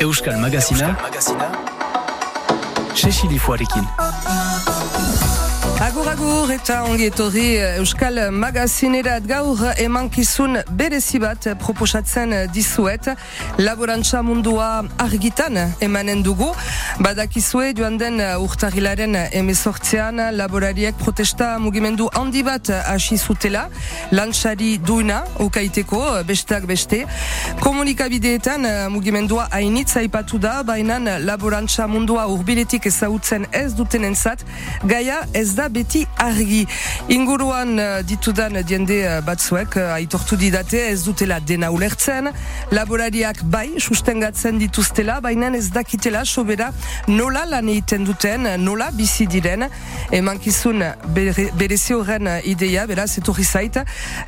[0.00, 0.96] Euskal Magazina,
[2.94, 4.49] Cecily Foarekin.
[5.80, 13.08] Agur agur eta ongi etorri Euskal Magazinerat gaur emankizun berezi bat proposatzen dizuet.
[13.56, 16.50] Laborantza mundua argitan emanen dugu.
[17.00, 23.64] Badakizue joan den urtarilaren emezortzean laborariek protesta mugimendu handi bat hasi zutela.
[24.12, 27.06] Lantxari duina ukaiteko besteak beste.
[27.64, 34.44] Komunikabideetan mugimendua hainitz aipatu da baina laborantza mundua urbiletik ezagutzen ez dutenentzat
[34.84, 36.66] gaia ez da beti argi.
[37.08, 42.30] Inguruan uh, ditudan diende uh, batzuek uh, aitortu didate ez dutela dena ulertzen,
[42.72, 46.70] laborariak bai sustengatzen dituztela, baina ez dakitela sobera
[47.08, 49.66] nola lan egiten duten, nola bizi diren,
[50.12, 53.78] emankizun bere, berezi horren ideia, beraz, etorri zait,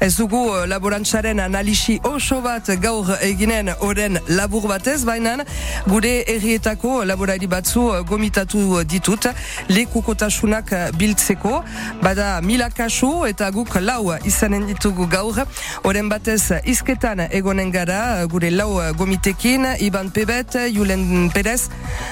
[0.00, 5.36] ez dugu laborantzaren analisi oso bat gaur eginen oren labur batez, baina
[5.86, 9.28] gure errietako laborari batzu gomitatu ditut,
[9.68, 10.72] lekukotasunak
[11.34, 15.36] biltzen bada mila kasu eta guk lau izanen ditugu gaur,
[15.84, 21.68] oren batez izketan egonen gara, gure lau gomitekin, Iban Pebet, Julen Perez,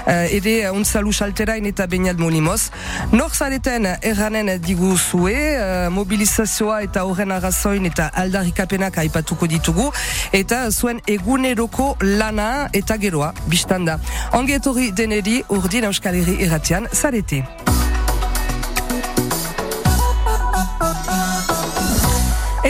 [0.06, 2.70] uh, ere unzalu salterain eta benial molimoz.
[3.12, 9.90] Nor zareten erranen diguzue, uh, mobilizazioa eta horren arrazoin eta aldarrikapenak aipatuko ditugu,
[10.32, 13.98] eta zuen eguneroko lana eta geroa, biztanda.
[14.32, 17.44] Onge etorri deneri urdin euskal herri erratian, zarete.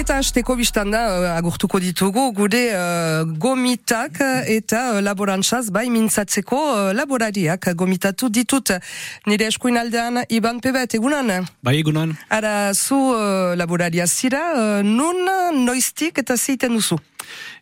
[0.00, 4.16] Eta hasteko biztan da, uh, agurtuko ditugu, gure uh, gomitak
[4.48, 8.72] eta uh, laborantzaz bai mintzatzeko uh, laborariak gomitatu ditut.
[9.28, 11.44] Nire eskuin aldean, Iban Pebet, egunan?
[11.60, 12.16] Bai, egunan.
[12.32, 15.20] Ara, zu uh, laboraria zira, uh, nun
[15.66, 16.96] noiztik eta zeiten duzu?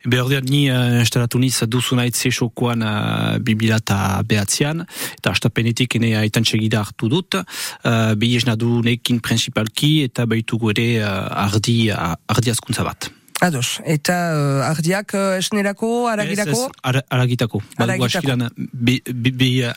[0.07, 4.85] Beordean ni uh, instalatu niz duzu nahi zesokoan uh, bibila eta behatzean,
[5.19, 10.89] eta astapenetik ene aitan segida hartu dut, uh, behi esnadu nekin principalki eta behitugu ere
[11.03, 13.11] uh, ardi, uh, ardi askuntza bat.
[13.41, 16.63] Ados, eta uh, ardiak uh, esnerako, aragirako?
[16.65, 17.63] Ez, ez, ar aragitako.
[17.79, 18.49] Aragitako.
[18.73, 19.75] Be, be, be, uh,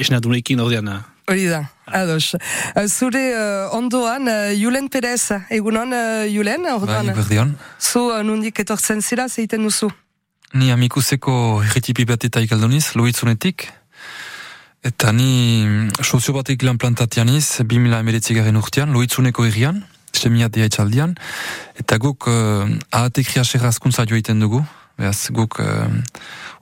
[0.00, 2.34] esnadu nekin ordean uh, Hori da, ados.
[2.76, 6.66] Uh, zure uh, ondoan, uh, Julen Perez, egunon, uh, Julen?
[6.84, 7.54] Bai, berdion.
[7.80, 9.88] Zu uh, nundik etortzen zira, zeiten duzu?
[10.52, 13.70] Ni amikuseko herritipi bat eta ikaldoniz, loitzunetik.
[14.84, 15.64] Eta ni
[16.04, 19.80] sozio batek lan plantatianiz, 2000 emeretzi garen urtean, loitzuneko herrian,
[20.12, 21.16] semia dia etxaldian.
[21.80, 24.60] Eta guk uh, ahatek riaserra azkuntza joaiten dugu.
[25.00, 25.88] Beaz, guk uh,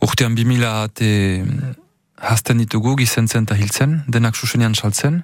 [0.06, 1.10] urtean 2000 ahate
[2.22, 5.22] hasten ditugu gizentzen eta hiltzen, denak susenean saltzen,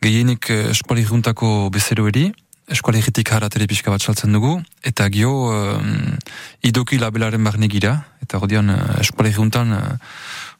[0.00, 2.30] gehienik eh, eskuali juntako bezero eri,
[2.70, 6.12] eskuali egitik haratere pixka bat saltzen dugu, eta gio um,
[6.62, 9.96] idoki labelaren barne gira, eta godian uh, eskuali juntan uh,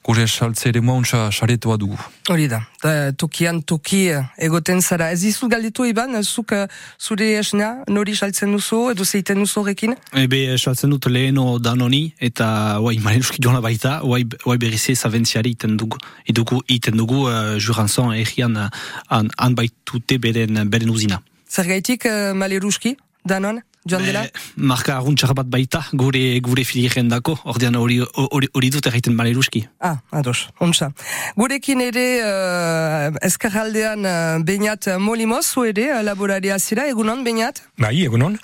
[0.05, 1.99] gure saltze ere moa saretua dugu.
[2.29, 5.11] Hori da, da tokian toki egoten zara.
[5.13, 6.53] Ez izut galditu iban, zuk
[6.99, 9.95] zure esna nori saltzen duzu, edo zeiten duzu horrekin?
[10.17, 15.77] Ebe, saltzen dut leheno danoni, eta oai, marenuski joan baita, oai, oai berrize zaventziari iten
[15.77, 18.71] dugu, idugu, iten dugu uh, juranzon egian uh,
[19.09, 21.21] an, an baitute beren, beren uzina.
[21.51, 22.97] Zer gaitik uh, maleruski,
[23.27, 23.61] danon?
[23.85, 24.25] Joan dela?
[24.57, 29.63] Marka aguntxar bat baita, gure, gure filiren dako, ordean hori, hori, hori dut erraiten maleruski.
[29.81, 30.91] Ah, ados, ontsa.
[31.39, 37.63] Gurekin ere, uh, eskarraldean uh, Beñat Molimoz, zu ere, uh, laboraria zira, egunon, Beñat?
[37.81, 38.37] Bai, egunon.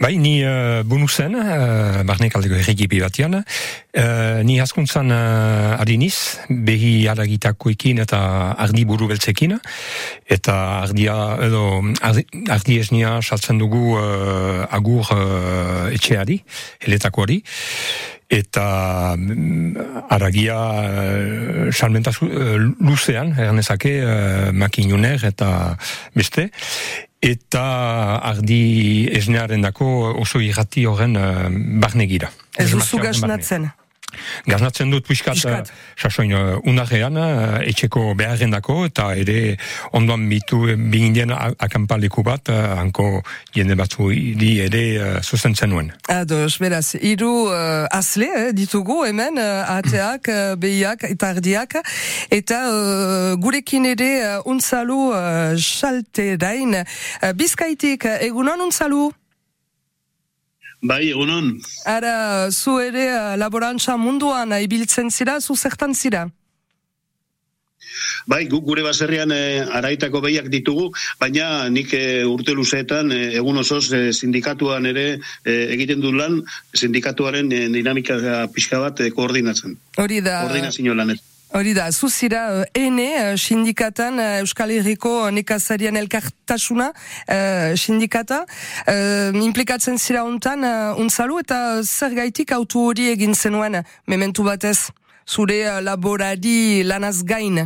[0.00, 7.08] Bai, ni uh, bonusen, uh, barnek aldeko erregipi batian, uh, ni askuntzan uh, adiniz, behi
[7.10, 8.22] aragitakoekin eta
[8.54, 9.58] ardi buru beltzekin,
[10.30, 11.66] eta ardia, edo,
[12.06, 16.40] ardi, ardi esnia saltzen dugu uh, agur uh, etxeari,
[16.84, 17.40] heletakoari,
[18.30, 18.66] eta
[19.16, 25.76] mm, aragia uh, salmenta uh, luzean, ernezake uh, makinuner eta
[26.14, 26.50] beste,
[27.20, 27.64] eta
[28.24, 31.48] ardi esnearen dako oso irrati horren uh,
[31.82, 32.30] barnegira.
[32.56, 33.70] Ez duzu gaznatzen?
[34.46, 39.56] Gaznatzen dut puiskat, sasoin, uh, unarrean, uh, etxeko beharren eta ere
[39.92, 43.22] ondoan bitu bingindien akampaleku bat, uh, hanko
[43.54, 45.92] jende batzu di ere uh, zuzentzen nuen.
[46.08, 51.78] Ados, beraz, iru uh, asle eh, ditugu hemen, uh, ateak, uh, behiak eta ardiak,
[52.30, 56.82] eta uh, gurekin ere uh, unzalu uh, salterain.
[56.82, 59.10] Uh, bizkaitik, egunon unzalu?
[60.80, 61.58] Bai, egunon.
[61.84, 66.28] Ara, zu ere uh, laborantza munduan ibiltzen zira, zu zertan zira?
[68.28, 70.90] Bai, guk gure baserrian e, araitako behiak ditugu,
[71.20, 76.38] baina nik e, urte luzeetan e, egun osoz e, sindikatuan ere e, egiten du lan
[76.76, 78.20] sindikatuaren e, dinamika
[78.54, 79.76] pixka bat e, koordinatzen.
[79.98, 80.42] Hori da...
[80.44, 81.29] Koordinazio lanet.
[81.52, 86.92] Hori da, zuzira, ene, sindikatan, Euskal Herriko nekazarian elkartasuna
[87.74, 88.44] sindikata,
[89.34, 90.62] implikatzen zira hontan,
[91.02, 94.92] untzalu, eta zer gaitik autu hori egin zenuen, mementu batez,
[95.26, 97.64] zure laborari lanaz gain?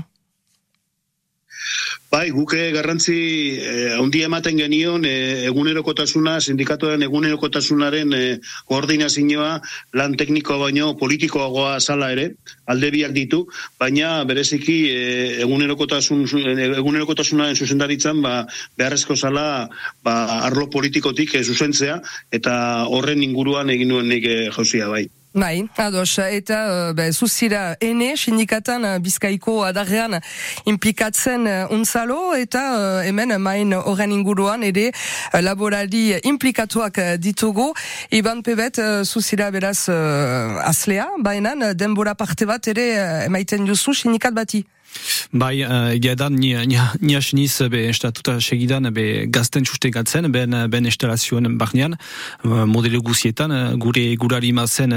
[2.14, 3.14] Bai, guke garrantzi
[3.58, 8.36] eh, handi ematen genion eh, egunerokotasuna, sindikatuaren egunerokotasunaren eh,
[8.70, 9.48] koordinazioa
[9.98, 12.28] lan teknikoa baino politikoagoa sala ere,
[12.70, 13.42] aldebiak ditu,
[13.82, 16.22] baina bereziki eh, egunerokotasun,
[16.68, 18.36] egunerokotasunaren zuzendaritzan ba,
[18.78, 19.48] beharrezko sala
[20.06, 21.98] ba, arlo politikotik eh, zuzentzea,
[22.30, 22.56] eta
[22.86, 25.06] horren inguruan egin duen nik eh, jauzia bai.
[25.34, 30.20] Bai, ados, eta uh, be, zuzira ene, sindikatan uh, bizkaiko adarrean
[30.70, 32.62] implikatzen uh, unzalo, eta
[33.02, 34.92] hemen main horren inguruan ere
[35.42, 37.72] laborari implikatuak ditugu.
[38.14, 39.88] Iban pebet, zuzira beraz
[40.70, 42.86] aslea, bainan denbora parte bat ere
[43.26, 44.62] emaiten duzu sindikat bati.
[45.32, 45.54] Bai,
[45.96, 50.90] egia uh, da, ni, ni, ni asiniz be estatuta segidan be gazten sustegatzen, ben, ben
[50.90, 51.96] instalazioen barnean,
[52.44, 54.94] uh, modelo guzietan, gure gurari mazen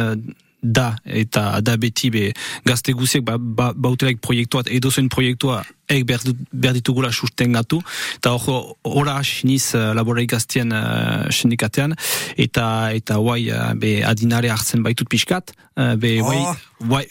[0.62, 2.24] da, eta da beti be
[2.66, 7.80] gazte guziek ba, ba, bautelaik proiektuat, edo zen proiektua eg behar ditugula susten gatu,
[8.18, 11.96] eta hor ora asiniz uh, laborai gaztien uh, sindikatean,
[12.36, 12.66] eta
[12.98, 16.28] eta guai uh, be adinare hartzen baitut pixkat, uh, be oh.
[16.28, 16.42] Wai,
[16.80, 17.08] wai,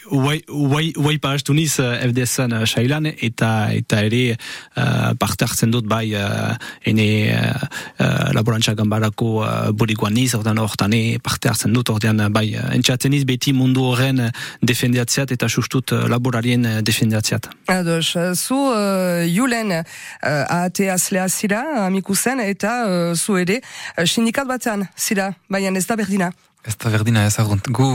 [0.50, 5.88] wai, wai parastu niz uh, FDSan uh, sailan eta eta ere uh, parte hartzen dut
[5.90, 6.54] bai uh,
[6.86, 12.46] ene uh, laborantza gambarako uh, bodikoan niz, ordean horretan parte hartzen dut, ordean bai
[12.76, 14.28] entxatzen niz beti mundu horren
[14.62, 17.50] defendiatziat eta sustut laborarien defendiatziat.
[17.72, 19.82] Ados, zu uh, julen uh,
[20.22, 23.60] ahate azlea zira, amiku zen, eta uh, zu ere
[24.04, 26.32] sindikat batean zira, baina ez da berdina.
[26.66, 27.66] Ez da berdina ez agunt.
[27.70, 27.90] Gu...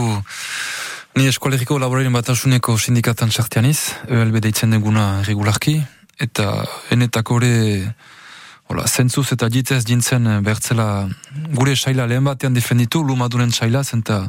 [1.12, 5.74] Ni eskualeriko laborarien batasuneko sindikatan sartianiz, ELB deitzen deguna regularki,
[6.24, 6.62] eta
[6.94, 7.50] enetako hori
[8.72, 10.86] hola, zentzuz eta jitzez jintzen bertzela
[11.52, 14.22] gure saila lehen batean defenditu, lumaduren saila, zenta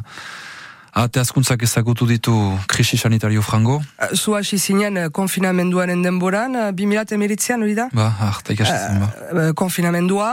[0.94, 2.34] ate askuntzak ezagutu ditu
[2.68, 3.78] krisi sanitario frango.
[4.12, 7.88] Zu hasi zinen eh, konfinamenduaren denboran, 2000 emeritzean hori da?
[7.96, 9.08] Ba, harta ikasten ba.
[9.32, 10.28] Uh, konfinamendua,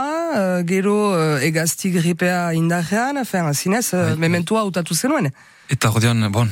[0.68, 0.98] gero
[1.40, 3.24] egazti gripea indarrean,
[3.54, 5.32] zinez, uh, mementua utatu zenuen.
[5.72, 6.50] Eta rodean, bon,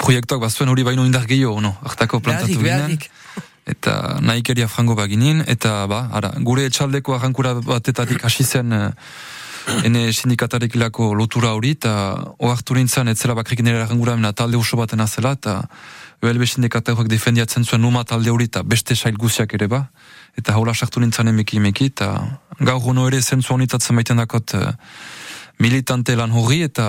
[0.00, 1.74] proiektuak bazuen hori baino indar gehiago, no?
[1.84, 2.96] Artako plantatu ginen.
[3.66, 8.92] Eta nahikeria frango baginin, eta ba, ara, gure etxaldeko arrankura batetatik hasi zen uh,
[9.84, 11.92] ene sindikatarek ilako lotura hori, eta
[12.38, 15.58] oartu nintzen, etzela bakrik nire arrankura mena talde uso baten azela, eta
[16.22, 19.88] ULB sindikatarek defendiatzen zuen numa talde hori, eta beste sail guziak ere ba,
[20.38, 22.12] eta haula sartu nintzen emeki emeki, eta
[22.60, 24.70] gaur hono ere zentzu honitatzen baiten dakot uh,
[25.58, 26.86] militante lan hori, eta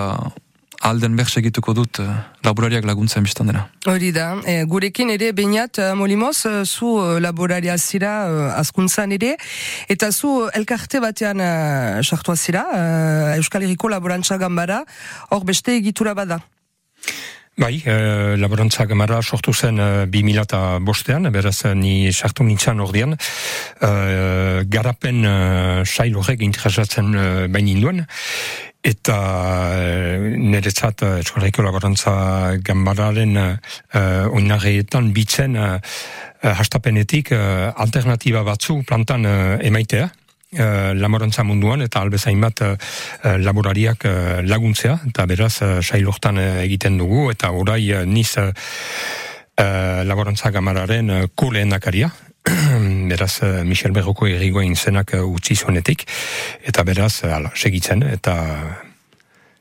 [0.80, 2.08] alden behar segituko dut uh,
[2.46, 3.64] laborariak laguntzen biztan dena.
[3.90, 9.12] Hori da, e, gurekin ere bainat uh, molimoz, uh, zu uh, laboraria zira uh, askuntzan
[9.16, 9.34] ere,
[9.90, 11.42] eta zu elkarte batean
[12.04, 14.84] sartua uh, zira, uh, Euskal Herriko laborantza gambara,
[15.30, 16.40] hor beste egitura bada.
[17.58, 23.16] Bai, e, laborantza gamara sortu zen e, 2000 eta bostean, beraz ni sartu nintzen ordean,
[23.18, 23.88] e,
[24.70, 25.32] garapen e,
[25.82, 28.04] sail horrek interesatzen e, bain induen,
[28.88, 32.12] eta uh, niretzat uh, eskorreko laborantza
[32.64, 33.50] gambararen uh,
[34.32, 35.76] oinarrietan bitzen uh,
[36.54, 40.08] hastapenetik uh, alternatiba batzu plantan uh, emaitea.
[40.48, 42.70] Uh, lamorantza munduan eta albezain bat uh,
[43.36, 48.48] laborariak uh, laguntzea eta beraz uh, sailortan egiten dugu eta orai niz uh,
[50.08, 52.08] laborantza gamararen uh, koleendakaria
[53.10, 56.04] beraz uh, Michel Berroko errigoa zenak uh, utzi zuenetik,
[56.64, 58.87] eta beraz, uh, ala, segitzen, eta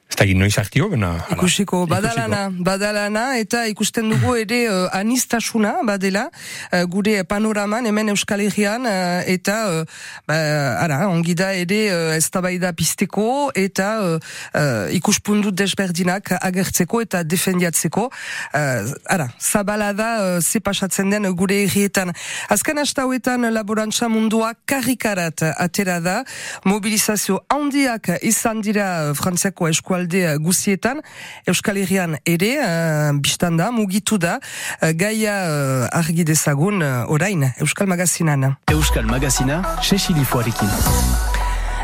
[0.07, 1.09] Ez da noiz aktio, bena...
[1.33, 6.29] Ikusiko, badalana, badalana, eta ikusten dugu ere uh, anistasuna, badela,
[6.71, 9.97] uh, gure panoraman, hemen Euskal Herrian, uh, eta, uh,
[10.29, 10.37] ba,
[10.79, 14.13] ara, ongida ere uh, ez tabaida pisteko, eta uh,
[14.55, 18.07] uh, ikuspundu desberdinak agertzeko eta defendiatzeko.
[18.07, 22.15] Uh, ara, zabalada uh, zepasatzen den gure herrietan.
[22.53, 26.17] Azken hasta hauetan laborantza mundua karikarat atera da,
[26.63, 28.87] mobilizazio handiak izan dira
[29.19, 31.01] frantziako eskual eskualde uh, guzietan,
[31.47, 34.39] Euskal Herrian ere, uh, biztan da, mugitu da,
[34.81, 38.57] uh, gaia uh, argi dezagun uh, orain, Euskal Magazinan.
[38.71, 40.25] Euskal Magazina, Cecily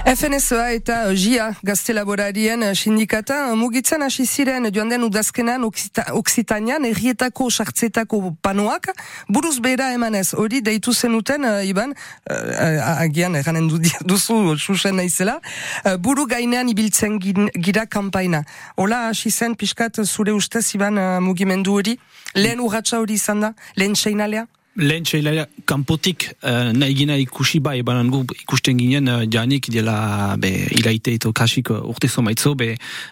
[0.04, 8.34] FNSA eta GIA gaztelaborarien sindikata mugitzen hasi ziren joan den udazkenan Oksita, Oksitanian errietako sartzetako
[8.44, 8.90] panoak.
[9.30, 13.70] Buruz bera emanez hori deitu zenuten uh, Iban uh, agian eranen
[14.10, 15.38] duzu susen naizela.
[15.86, 17.16] Uh, buru gainean ibiltzen
[17.56, 18.44] gira kampaina
[18.76, 21.96] hola hasi zen pixkat zure ustez Iban uh, mugimendu hori.
[22.36, 27.84] Lehen urratsa hori izan da lehen seinalea Lehen txaila, kanpotik uh, nahi gina ikusi bai,
[27.86, 32.72] banan gu ikusten ginen uh, janik dela be, ilaite eto kasik uh, urte zomaitzo, be,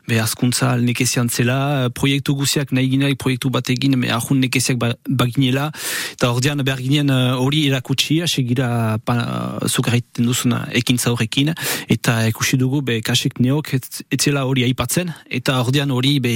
[0.09, 4.89] be askuntza nekezian zela, proiektu guziak nahi gina proiektu bat egin, me ahun nekeziak ba,
[5.05, 5.67] baginela,
[6.15, 11.53] eta hor dian behar ginen hori uh, erakutsi, segira uh, duzuna ekintza horrekin,
[11.93, 13.75] eta ikusi dugu be, kasik neok
[14.09, 16.33] etzela hori aipatzen, eta hor dian hori be,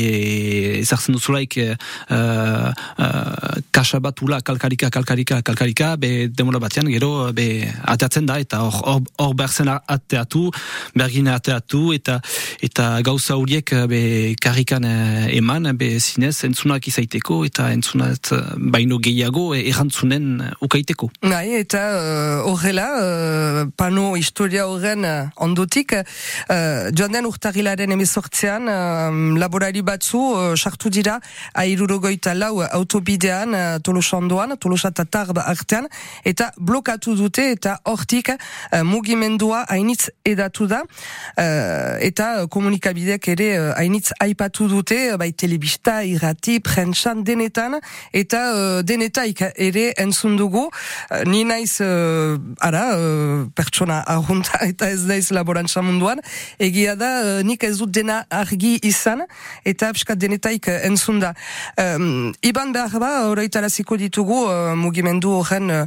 [0.83, 1.73] ezartzen duzulaik uh,
[2.13, 9.01] uh, kasabatula kalkarika kalkarika kalkarika, kalkarika, be demora batean, gero, be ateatzen da, eta hor,
[9.17, 10.49] hor, behar zen ateatu,
[10.95, 12.19] bergin ateatu, eta
[12.61, 19.53] eta gauza horiek, be karrikan eh, eman, be zinez, entzunak izaiteko, eta entzunat baino gehiago,
[19.55, 21.09] errantzunen ukaiteko.
[21.21, 28.67] Bai, eta uh, horrela, uh, pano historia horren uh, ondotik, uh, joan den urtarilaren emezortzean,
[28.67, 30.23] uh, laborari batzu,
[30.55, 31.19] sartu dira,
[31.53, 35.87] airurogoita lau autobidean, uh, tolosandoan, tolosat tarba artean,
[36.25, 43.71] eta blokatu dute eta hortik uh, mugimendua hainitz edatu da, uh, eta komunikabidek ere uh,
[43.79, 47.79] hainitz aipatu dute, bai telebista, irrati, prentsan, denetan,
[48.13, 55.03] eta uh, denetaik ere entzundugu, uh, ni naiz, uh, ara, uh, pertsona ahunta eta ez
[55.07, 56.21] daiz laborantza munduan,
[56.59, 59.25] egia da, uh, nik ez dut dena argi izan,
[59.65, 61.33] eta piskat denetaik entzunda.
[61.79, 65.85] Um, iban behar ba, horretaraziko ditugu uh, mugimendu horren uh,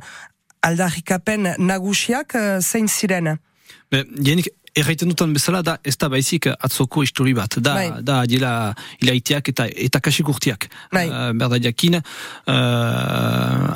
[0.61, 3.39] aldarrikapen nagusiak uh, zein ziren?
[3.89, 7.57] Be, jenik, erraiten dutan bezala da ez da baizik atzoko histori bat.
[7.65, 7.87] Da, bai.
[8.05, 8.53] da dila
[9.01, 10.69] ilaiteak eta eta kasik urtiak.
[10.93, 11.07] Bai.
[11.09, 12.05] Uh, berda jakin, uh,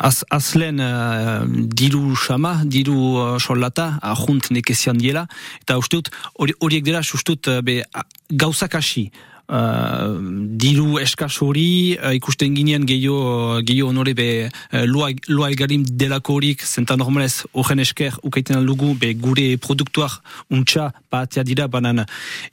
[0.04, 5.24] az, azlen uh, diru sama, diru uh, solata, ahunt nekezian diela,
[5.64, 7.80] eta usteut, horiek dira, ustut, uh, be,
[8.28, 9.08] gauzak hasi.
[9.52, 10.16] Uh,
[10.56, 16.38] diru eskaz hori uh, ikusten ginean gehiago gehiago onore be uh, loa, loa egarim delako
[16.38, 22.06] horik zenta normalez horren esker ukaiten aldugu be gure produktuak untxa batea dira banan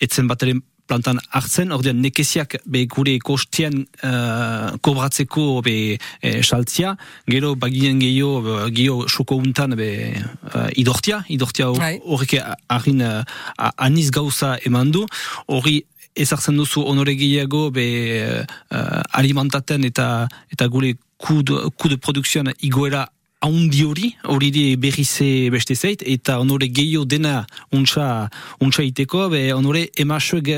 [0.04, 6.96] etzen bateren plantan hartzen, ordean nekeziak be gure kostian uh, kobratzeko be e, saltzia,
[7.30, 11.94] gero baginen gehiago gehiago soko untan be uh, idortia, idortia bai.
[12.04, 12.42] horreke
[12.74, 15.06] harin uh, aniz gauza eman du,
[15.48, 15.84] hori
[16.16, 17.86] ezartzen duzu onore gehiago be
[18.40, 23.08] uh, alimentaten eta eta gure kud, kud produkzioan igoera
[23.40, 28.28] haundi hori, hori di berrize beste zait, eta onore gehiago dena untsa,
[28.60, 30.52] untsa iteko, be onore emasuek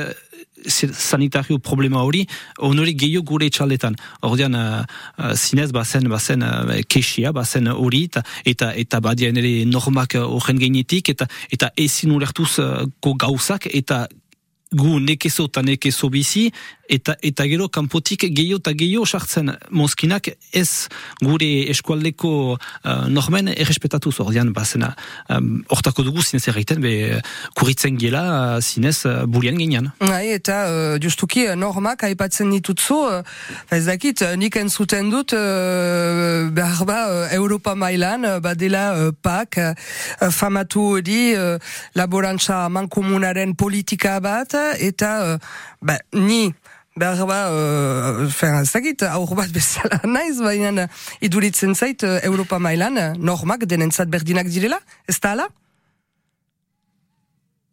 [0.66, 2.26] sanitario problema hori,
[2.58, 3.96] onore gehiago gure etxaldetan.
[4.22, 4.82] Ordean, uh,
[5.18, 10.62] uh, zinez, bazen, bazen uh, kesia, bazen hori, eta, eta, eta badian ere normak horren
[10.62, 14.08] gainetik, eta, eta ezin ulertuz uh, gauzak, eta
[14.72, 16.52] gu nekezo eta nekezo bizi,
[16.92, 20.88] eta eta gero kanpotik gehiago eta gehiago sartzen mozkinak ez
[21.24, 24.92] gure eskualdeko uh, normen errespetatu zordian bazena.
[25.72, 27.22] Hortako um, dugu zinez erraiten, be
[27.58, 29.92] kuritzen gela uh, zinez uh, bulian ginean.
[30.02, 33.22] Bai, eta uh, justuki normak aipatzen ditutzu, uh,
[33.72, 37.00] ez dakit, nik entzuten dut, uh, behar ba,
[37.38, 41.56] Europa mailan, uh, badela uh, pak, uh, famatu hori, uh,
[41.96, 46.50] laborantza mankomunaren politika bat, eta uh, ba, ni
[46.96, 50.88] behar ba, uh, zagit, aur bat bezala naiz, baina
[51.22, 55.48] iduritzen zait uh, Europa mailan, normak denentzat berdinak direla, ez da ala?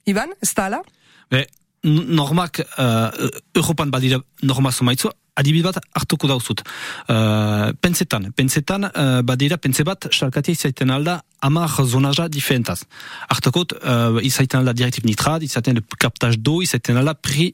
[0.07, 0.83] Ivan, ez da ala?
[1.31, 1.47] Be,
[1.85, 3.11] normak uh,
[3.55, 6.63] Europan badira norma somaitzu, adibid bat hartuko dauzut.
[7.07, 12.83] Uh, pensetan, pensetan uh, badira pense bat salkatia izaiten alda amar zonaja diferentaz.
[13.31, 17.53] Hartukot, uh, izaiten alda direktib nitrat, izaiten kaptaz do, izaiten alda pri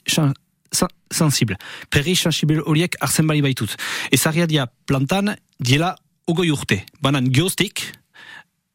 [1.11, 1.57] sensible.
[1.91, 3.75] Perri sensible horiek arzen bali baitut.
[4.13, 5.95] Ezarria dia plantan, diela
[6.27, 6.83] ogoi urte.
[7.01, 7.83] Banan geostik,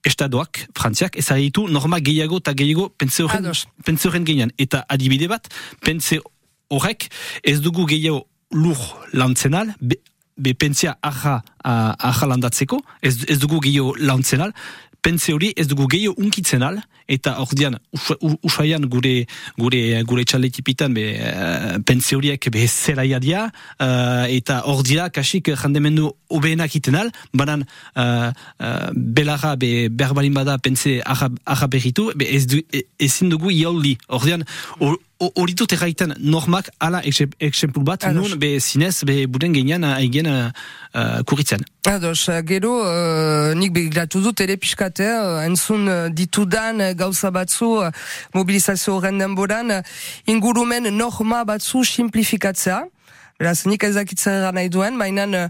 [0.07, 4.53] estadoak, frantziak, ezarri ditu norma gehiago eta gehiago pense horren geinan.
[4.57, 5.49] Eta adibide bat,
[5.83, 6.19] pense
[6.69, 7.09] horrek
[7.43, 8.79] ez dugu gehiago lur
[9.13, 9.99] lantzenal, be,
[10.37, 14.53] be pentsia aja, aja landatzeko, ez, ez dugu gehiago lantzenal,
[15.01, 16.79] pentsi hori ez dugu gehiago unkitzen al,
[17.09, 17.79] eta ordian
[18.45, 19.25] usaian gure
[19.57, 26.11] gure gure txaletipitan be uh, pentsi horiek be zelaia dia uh, eta ordia kasik jandemendu
[26.29, 28.29] obeenak iten al, banan uh,
[28.61, 33.97] uh, belarra be berbalin bada pentsi arra berritu, be ez du, e, ezin dugu ioldi,
[34.07, 34.45] ordian
[35.19, 41.19] hori dut erraiten normak ala eksempul bat, nun be zinez be buden genian aigen uh,
[41.27, 41.65] kuritzen.
[41.89, 47.71] Ados, gero, uh, nik begiratu dut ere piskate, uh, entzun uh, ditudan uh, gauza batzu
[47.79, 47.91] uh,
[48.35, 49.83] mobilizazio horren denboran, uh,
[50.27, 52.85] ingurumen norma batzu simplifikatzea,
[53.39, 55.45] Beraz, nik ezakitzen gara nahi duen, mainan uh,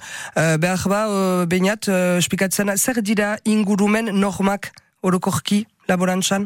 [0.61, 4.69] behar ba, uh, bainat, uh, zer dira ingurumen normak
[5.01, 6.45] orokorki laborantzan?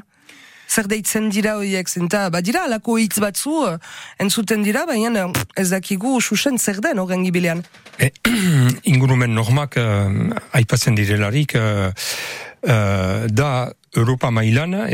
[0.74, 3.78] zer deitzen dira horiek, zenta, ba dira, alako hitz batzu, uh,
[4.24, 5.28] entzuten dira, baina
[5.60, 7.64] ez dakigu susen zer den horren gibilean.
[8.00, 8.10] E,
[8.94, 10.10] ingurumen normak uh,
[10.58, 11.92] aipatzen direlarik, uh,
[12.64, 14.88] da Europa mailan, uh,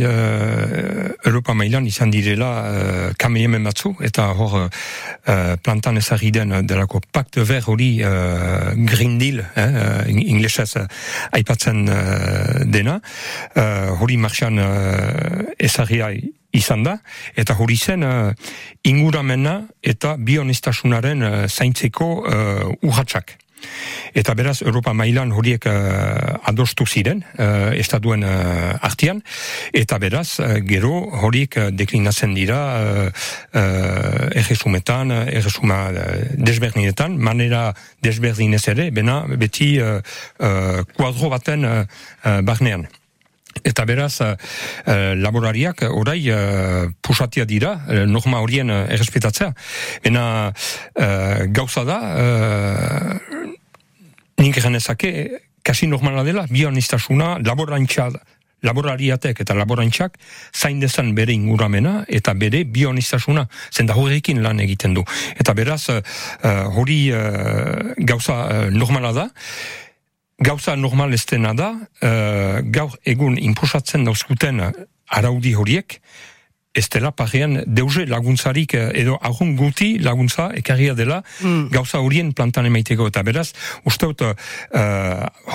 [1.23, 4.67] Europa mailan izan direla uh, kameiemen batzu, eta hor uh,
[5.63, 10.85] plantan ezagri den delako pakt ver hori uh, Green Deal, eh, inglesez uh,
[11.31, 12.99] aipatzen uh, dena,
[13.55, 16.11] uh, hori marxan uh, ezagria
[16.51, 16.97] izan da,
[17.39, 18.33] eta hori zen uh,
[18.83, 23.37] inguramena eta bionistasunaren uh, zaintzeko uh, urratxak.
[24.17, 29.21] Eta beraz, Europa mailan horiek uh, adostu ziren, uh, estatuen uh, artian,
[29.73, 30.93] eta beraz, uh, gero
[31.27, 33.07] horiek deklinatzen dira uh,
[33.53, 36.05] uh, erresumetan, erresuma uh,
[36.37, 37.69] desberdinetan, manera
[38.05, 39.99] desberdinez ere, bena beti uh,
[40.39, 41.83] uh, kuadro baten uh,
[42.41, 42.87] barnean.
[43.65, 44.35] Eta beraz, uh,
[45.19, 49.51] laborariak orai uh, pusatia dira, uh, norma horien uh, errespetatzea.
[50.03, 52.88] Bena uh, gauza da, uh,
[54.49, 55.13] nik genezake,
[55.63, 58.09] kasi normala dela, bionistasuna, laborantza,
[58.65, 60.17] laborariatek eta laborantzak
[60.51, 65.05] zain dezan bere inguramena eta bere bionistasuna, zenda horrekin lan egiten du.
[65.39, 66.01] Eta beraz, uh,
[66.75, 69.27] hori uh, gauza uh, normala da,
[70.39, 71.69] gauza normal ez da,
[72.01, 74.61] uh, gaur egun imposatzen dauzkuten
[75.07, 76.01] araudi horiek,
[76.73, 81.71] ez dela parean deuze laguntzarik eh, edo ahun guti laguntza ekarria dela mm.
[81.73, 83.07] gauza horien plantan emaiteko.
[83.09, 83.49] Eta beraz
[83.89, 84.35] uste dut uh,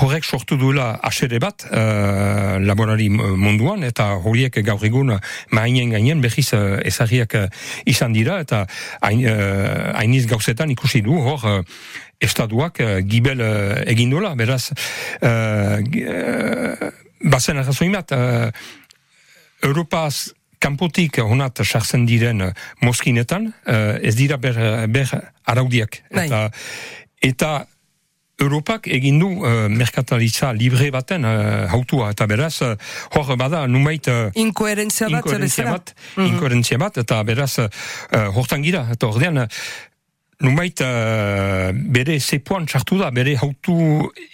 [0.00, 5.14] horrek sortu duela asere bat uh, laborari munduan eta horiek gaur egun
[5.54, 7.38] mainen gainen behiz uh, ezagiak
[7.86, 8.40] izan dira.
[8.42, 8.64] Eta
[9.06, 11.58] hainiz uh, gauzetan ikusi du hor uh,
[12.18, 14.34] estaduak uh, gibel uh, egin duela.
[14.34, 18.48] Beraz uh, uh, bazen arrazoin bat uh,
[19.62, 20.34] Europaz
[20.64, 22.50] kanpotik honat sartzen diren uh,
[22.84, 26.02] moskinetan, uh, ez dira ber, ber araudiak.
[26.10, 26.26] Bai.
[26.26, 26.42] Eta,
[27.30, 27.54] eta
[28.42, 32.74] Europak egin du uh, merkataritza libre baten uh, hautua, eta beraz, uh,
[33.14, 34.08] hor bada, numait...
[34.10, 36.78] Uh, inkoherentzia bat, inkoherentzia bat, mm -hmm.
[36.82, 37.68] bat, eta beraz, uh,
[38.34, 39.46] hortan gira, eta ordean,
[40.44, 43.74] Numait, uh, bere zepoan sartu da, bere hautu,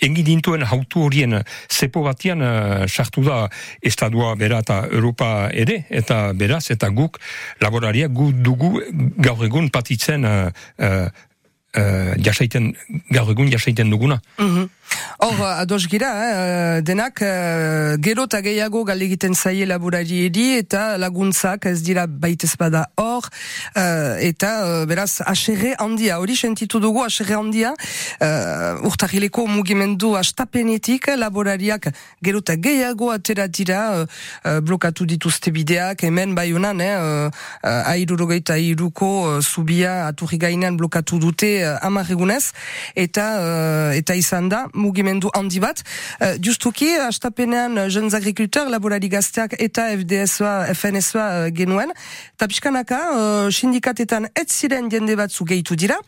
[0.03, 1.38] engidintuen hautu horien
[1.70, 3.44] zepo batian uh, sartu da
[3.81, 7.20] estadua bera eta Europa ere, eta beraz, eta guk
[7.62, 8.73] laboraria gu dugu
[9.23, 10.51] gaur egun patitzen uh,
[10.83, 11.07] uh,
[11.79, 12.73] uh, jasaiten,
[13.14, 14.20] gaur egun jasaiten duguna.
[14.38, 14.68] Mm
[15.22, 16.09] Hor, ados gira,
[16.79, 22.55] eh, denak, eh, gero eta gehiago galegiten zaie laborari edi, eta laguntzak ez dira baitez
[22.57, 23.29] bada hor,
[23.76, 27.74] eh, eta eh, beraz, aserre handia, hori sentitu dugu, aserre handia,
[28.20, 31.90] eh, urtahileko mugimendu astapenetik, laborariak
[32.24, 34.07] gero eta gehiago atera dira,
[34.44, 37.29] eh, blokatu dituzte bideak, hemen bai honan, eh,
[37.62, 42.53] eh, airurogeita airuko eh, zubia aturri gainean blokatu dute eh, amarregunez,
[42.96, 45.85] eta, eh, eta izan da, mugimendu handi bat.
[46.19, 51.95] Uh, justuki, astapenean uh, jeunes agriculteur, laborari gazteak eta FDSA, FNSA uh, genuen.
[52.35, 56.01] Eta pixkanaka, uh, sindikatetan ez ziren jende batzu gehitu dira.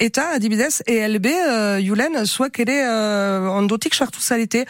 [0.00, 4.64] Eta, adibidez, ELB, uh, julen, zuek ere uh, ondotik sartu zarete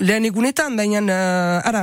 [0.00, 1.82] lehen egunetan, baina, uh, ara,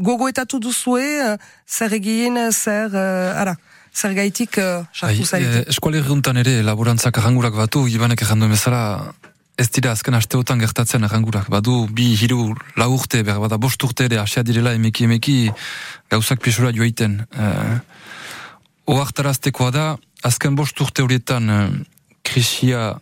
[0.00, 1.36] gogoetatu duzue, uh,
[1.68, 3.56] zer egin, zer, uh, ara,
[3.94, 5.66] zer gaitik uh, sartu zarete.
[5.68, 9.12] Eskualerri ere, laborantzak ahangurak batu, ibanek errandu emezara,
[9.56, 11.48] ez dira azken asteotan gertatzen errangurak.
[11.52, 15.36] Badu bi hiru lau urte, behar bost urte ere asia direla emeki emeki
[16.10, 17.20] gauzak pisura joaiten.
[17.36, 17.78] Uh,
[18.92, 19.86] Oartaraztekoa da,
[20.24, 21.68] azken bost urte horietan uh,
[22.24, 22.92] krisia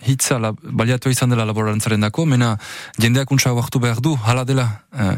[0.00, 2.54] hitza la, baliatu izan dela laborantzaren dako, mena
[2.98, 4.82] jendeak untsa behar du, hala dela.
[4.92, 5.16] Uh,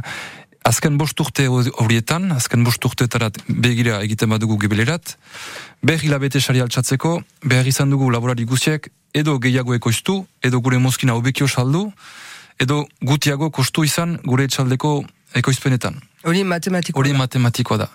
[0.64, 5.16] azken bost urte horietan, azken bost urte tarat begira egiten badugu gibelerat,
[5.82, 11.16] behar hilabete sari altsatzeko, behar izan dugu laborari guziek, edo gehiago ekoiztu, edo gure mozkina
[11.18, 11.90] obekio saldu,
[12.60, 15.02] edo gutiago kostu izan gure etxaldeko
[15.34, 15.98] ekoizpenetan.
[16.24, 17.88] Hori matematikoa Hori matematikoa da.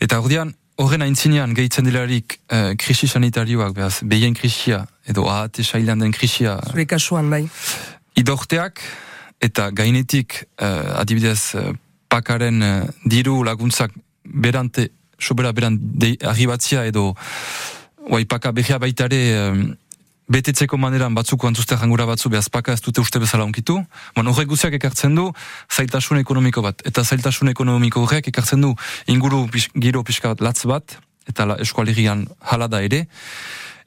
[0.00, 6.00] Eta ordean, horren aintzinean gehitzen dilarik eh, krisi sanitarioak, behaz, behien krisia, edo ahate sailan
[6.00, 7.44] den krisia, Zure kasuan, bai.
[8.16, 8.80] idorteak,
[9.40, 11.72] eta gainetik, eh, adibidez, eh,
[12.10, 13.94] pakaren eh, diru laguntzak
[14.24, 15.78] berante, sobera beran
[16.26, 17.14] arribatzia edo,
[18.10, 19.70] oai paka behia baitare, eh,
[20.30, 23.80] betetzeko maneran batzuk antuzte jangura batzu behaz paka ez dute uste bezala onkitu.
[24.14, 25.26] Bon, horrek guziak ekartzen du
[25.74, 26.84] zailtasun ekonomiko bat.
[26.86, 28.74] Eta zailtasun ekonomiko horrek ekartzen du
[29.10, 33.06] inguru pis, giro pixka bat latz bat, eta la, eskualirian hala da ere.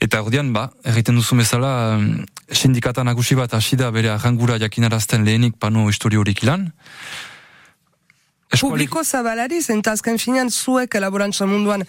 [0.04, 5.24] Eta ordean, ba, erraiten duzu bezala, em, sindikata nagusi bat hasi da bere jangura jakinarazten
[5.24, 6.74] lehenik pano histori horik ilan.
[6.74, 7.33] Eskualik-
[8.60, 11.86] Publiko zabalari, zenta azken finean zuek laborantza munduan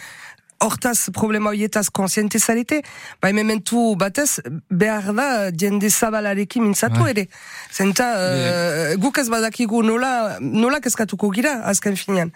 [0.65, 2.81] hortaz problema horietaz konsiente zarete,
[3.23, 7.11] bai mementu batez, behar da jende zabalarekin mintzatu Bai.
[7.11, 7.27] ere.
[7.73, 12.33] Zenta, uh, guk ez badakigu nola, nola kezkatuko gira azken finean.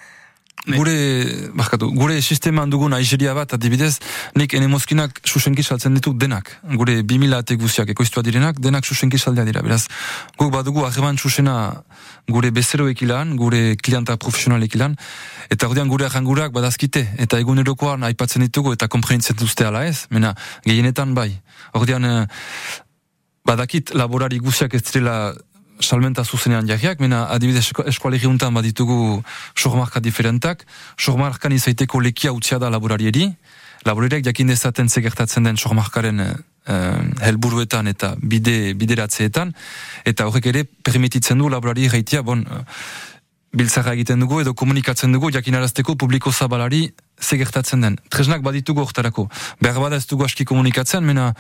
[0.66, 3.99] Gure, barkatu, gure sisteman dugun aizeria bat, adibidez,
[4.37, 6.51] nik ene mozkinak susenki saltzen ditu denak.
[6.75, 9.62] Gure 2000 ate guziak ekoiztua direnak, denak susenki saldea dira.
[9.62, 9.87] Beraz,
[10.37, 11.85] guk badugu ahreman susena
[12.29, 14.99] gure bezeroek ilan, gure klienta profesionalek ilan,
[15.49, 20.35] eta ordean gure ahangurak badazkite, eta egunerokoan aipatzen ditugu, eta komprenitzen duzte ala ez, mena,
[20.66, 21.31] gehienetan bai.
[21.79, 22.27] Ordean, eh,
[23.49, 25.33] badakit laborari guziak ez direla
[25.81, 29.23] salmenta zuzenean jarriak, mena adibidez esko- eskualegi untan baditugu
[29.57, 30.64] sormarka diferentak,
[30.99, 33.35] sormarkan izaiteko lekia utzia da laborarieri,
[33.85, 36.33] laborariak jakin dezaten ze gertatzen den sormarkaren eh,
[36.67, 39.55] eh, helburuetan eta bide bideratzeetan,
[40.05, 42.64] eta horrek ere permititzen du laborari gaitia, bon, eh,
[43.53, 47.97] biltzara egiten dugu edo komunikatzen dugu jakinarazteko publiko zabalari ze gertatzen den.
[48.11, 49.29] Tresnak baditugu hortarako.
[49.61, 51.33] Behar bada ez dugu aski komunikatzen, mena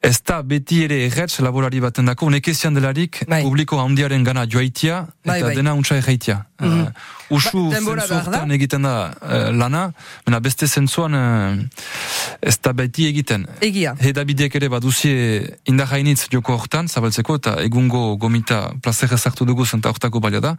[0.00, 3.42] ez da beti ere erretz laborari baten dako, nekezian delarik Bai.
[3.42, 5.54] publiko handiaren gana joaitia eta Bai, bai.
[5.56, 6.44] dena untsa erraitia.
[6.60, 6.80] Mhm.
[6.80, 6.92] Eh,
[7.30, 9.88] usu Ba, zentzu hortan egiten da eh, lana,
[10.26, 13.46] mena beste zentzuan eh, ez da beti egiten.
[13.64, 13.94] Egia.
[14.00, 20.20] Hedabideek ere baduzie indahainitz joko hortan, zabaltzeko, eta egungo gomita plazera zartu dugu zenta hortako
[20.24, 20.54] balia da.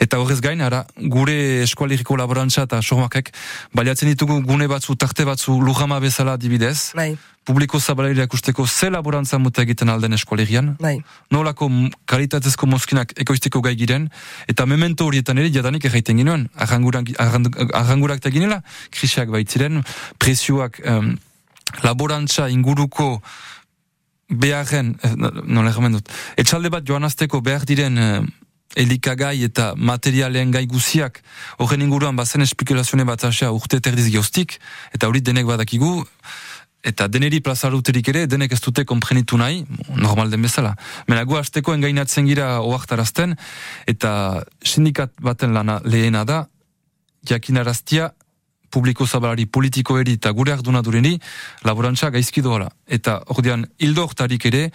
[0.00, 3.32] Eta horrez gain, ara, gure eskualeriko laborantza eta sormakek,
[3.74, 7.12] baliatzen ditugu gune batzu, tarte batzu, lujama bezala dibidez, Bai,
[7.48, 10.98] publiko zabalera ikusteko ze laborantza muta egiten alden eskualerian, bai.
[11.32, 11.70] nolako
[12.04, 14.08] kalitatezko mozkinak ekoizteko gai giren,
[14.52, 17.10] eta memento horietan ere jadanik erraiten ginoen, arrangurak,
[17.74, 19.82] arrangurak ginela, krisiak baitziren,
[20.18, 21.18] prezioak em,
[21.82, 23.20] laborantza inguruko
[24.28, 28.20] beharren, eh, no- nola erramen dut, etxalde bat joanazteko behar diren eh,
[28.76, 31.22] elikagai eta materialen gai guziak
[31.58, 34.58] horren inguruan bazen espekulazione bat asea urte terdiz geostik,
[34.92, 36.04] eta hori denek badakigu,
[36.86, 39.64] eta deneri plazaruterik ere, denek ez dute komprenitu nahi,
[39.96, 40.74] normal den bezala.
[41.08, 43.34] Mena gu hasteko engainatzen gira oaktarazten,
[43.86, 46.44] eta sindikat baten lana lehena da,
[47.28, 48.12] jakinaraztia
[48.70, 51.16] publiko zabalari politikoeri eta gure ardunadureni
[51.64, 52.68] laborantza gaizki doala.
[52.86, 54.68] Eta ordean, hildo hortarik ere,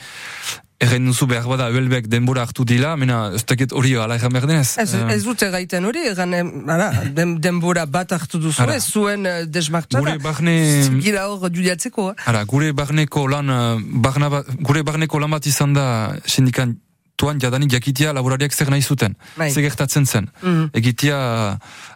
[0.84, 4.48] erren duzu behar bada ebelbek denbora hartu dila, mena ez dakit hori ala erran behar
[4.50, 4.76] denez.
[4.78, 8.84] Ez, Eh, ez dute gaiten hori, egan, em, ara, den, denbora bat hartu duzu, ez
[8.92, 10.04] zuen uh, desmartxara.
[10.04, 10.56] gure barne...
[11.02, 12.16] Gira hor judiatzeko, eh?
[12.30, 15.86] Ara, gure barneko lan, eh, barna ba- gure barneko lan bat izan da
[16.26, 16.78] sindikan
[17.16, 19.14] tuan jadanik jakitia laborariak zer nahi zuten.
[19.38, 19.52] Bai.
[19.54, 20.30] Zer gertatzen zen.
[20.42, 20.70] Mhm.
[20.74, 21.18] Egitia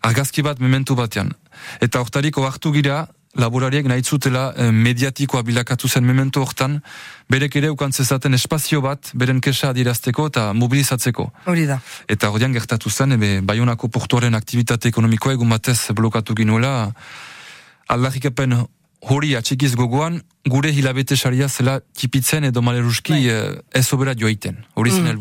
[0.05, 1.33] argazki bat mementu batean.
[1.81, 6.79] Eta hortariko hartu gira, laborariek nahi zutela eh, mediatikoa bilakatu zen memento hortan,
[7.29, 11.29] berek ere ukantzezaten espazio bat, beren kesa adirazteko eta mobilizatzeko.
[11.45, 11.79] Hori da.
[12.09, 16.91] Eta horian gertatu zen, ebe, Bayonako portuaren aktivitate ekonomikoa egun batez blokatu ginuela,
[17.87, 18.57] aldarrikapen
[19.07, 23.27] hori atxikiz gogoan, gure hilabete saria zela tipitzen edo maleruski Bai.
[23.29, 24.57] eh, ez obera joaiten.
[24.75, 25.11] Hori zen Mm.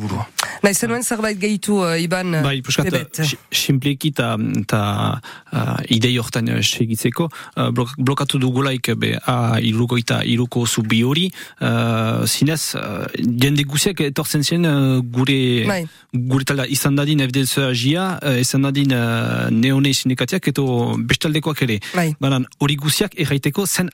[0.62, 3.20] Nahi zenuen zerbait gehitu, uh, Iban, Bai, puskat, Bebet.
[3.26, 5.20] si- simpleki eta ta,
[5.52, 11.26] uh, idei hortan uh, segitzeko, uh, blok, blokatu dugulaik be, a irukoita iruko zubi hori,
[11.60, 15.82] uh, zinez, uh, jende guziak etortzen zen uh, gure, Bai.
[16.12, 21.78] gure talda izan dadin FDSA-gia, uh, izan dadin uh, neone sindikatiak eto bestaldekoak ere.
[21.94, 22.14] Bai.
[22.20, 23.90] Banan, hori guziak erraiteko zen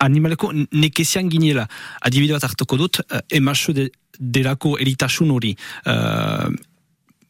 [0.00, 1.66] animaleko nekezian ginela.
[2.02, 5.56] Adibide bat hartuko dut, uh, emaso de, delako eritasun hori.
[5.86, 6.48] Uh,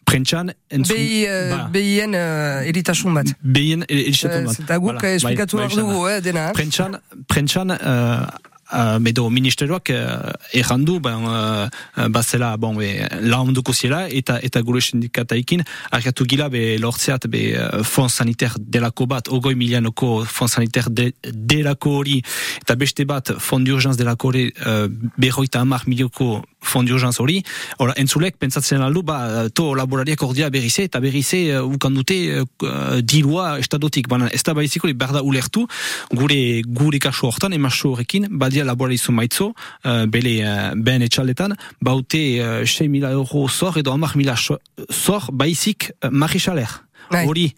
[0.08, 0.96] prentxan, entzun...
[0.96, 3.32] Behi, uh, behien uh, eritasun bat.
[3.42, 4.60] behien eritasun Eh, bat.
[4.64, 6.46] Eta guk eh, esplikatu bai, behar bai, dugu, eh, dena.
[6.48, 6.52] eh?
[6.56, 6.96] Prentxan,
[7.28, 8.26] prentxan, uh,
[8.72, 12.90] uh, edo ministeroak uh, errandu, ben, uh, bazela, bon, be,
[13.24, 17.42] launduko ziela, eta eta gure sindikataikin, argatu gila, be, lortzeat, be,
[17.84, 22.20] fond sanitaire delako bat, ogoi milianoko fond sanitaire de, delako hori,
[22.62, 27.38] eta beste bat, fond d'urgence delako hori, uh, berroita hamar milioko fondio jans hori,
[27.78, 32.98] ora, entzulek, pentsatzen aldu, ba, to laborariak ordia berrize, eta berrize, uh, ukan dute, uh,
[33.00, 35.66] dirua estadotik, baina ez da baiziko, berda ulertu,
[36.12, 39.52] gure, gure kasu hortan, emasu horrekin, badia laborarizu maitzo,
[39.84, 45.28] uh, bele, uh, ben etxaldetan, baute, uh, 6 mila euro zor, edo amak mila zor,
[45.32, 46.68] baizik, uh, marisaler.
[47.10, 47.26] Bai.
[47.26, 47.54] Hori,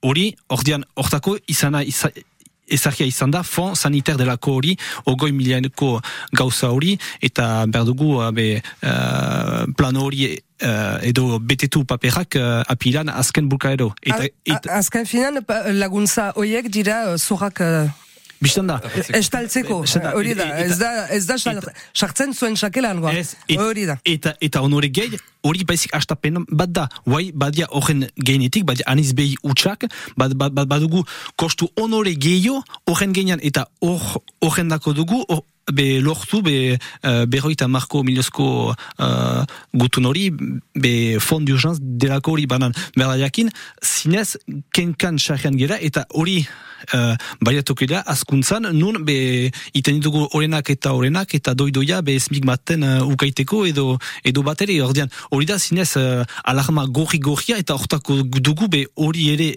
[0.00, 2.10] hori, ordian, hortako, izana, izan,
[2.68, 4.74] ezagia izan da, fond saniter delako hori,
[5.08, 6.00] ogoi milianeko
[6.36, 10.26] gauza hori, eta berdugu be, uh, plano hori
[10.62, 13.92] uh, edo betetu paperak uh, apilan azken bukaero.
[14.02, 15.40] Eta, A- Azken finan
[15.78, 17.88] laguntza hoiek dira zorrak uh,
[18.40, 18.76] Bistan da.
[19.18, 19.80] estaltzeko,
[20.14, 23.00] hori da, ez da, ez da sar- sartzen zuen sakelan,
[23.58, 23.96] hori da.
[24.04, 26.86] Eta, eta onore gehi, hori baizik astapen bat da.
[27.04, 31.02] Guai, badia horren geinetik, badia aniz behi utxak, bad, bad, bad, badugu
[31.36, 37.24] kostu onore gehio, horren geinean, eta hor- horren dako dugu, hor- be lortu, be uh,
[37.26, 39.42] berroita marko miliosko uh,
[39.74, 40.30] gutun hori,
[40.74, 42.74] be fond d'urgence delako hori banan.
[42.96, 43.50] Berda jakin,
[43.82, 44.36] zinez,
[44.74, 46.40] kenkan sarrean gera, eta hori
[46.94, 52.46] uh, baiatuko da, askuntzan, nun, be, iten ditugu orenak eta orenak, eta doidoia, be esmik
[52.48, 58.22] baten uh, ukaiteko, edo, edo bateri, ordean, hori da, zinez, uh, alarma gorri-gorria, eta hortako
[58.38, 59.54] dugu, be, hori ere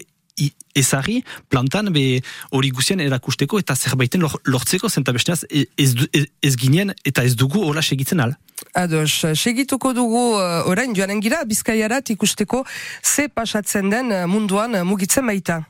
[0.74, 1.20] ezari,
[1.52, 6.54] plantan, be, hori guzien erakusteko, eta zerbaiten lor, lortzeko, zenta besteaz, e- ez, ez, ez
[6.56, 8.36] ginen, eta ez dugu hola segitzen al.
[8.78, 12.64] Ados, segituko dugu uh, orain joanen gira, bizkaiarat ikusteko
[13.02, 15.64] ze pasatzen den uh, munduan mugitzen baita.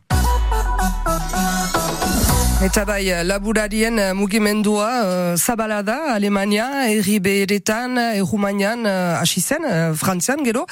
[2.62, 9.64] Eta bai, laburarien uh, mugimendua uh, zabala da, Alemania, erri beheretan, errumanian, uh, hasi zen,
[9.66, 10.62] uh, frantzian gero,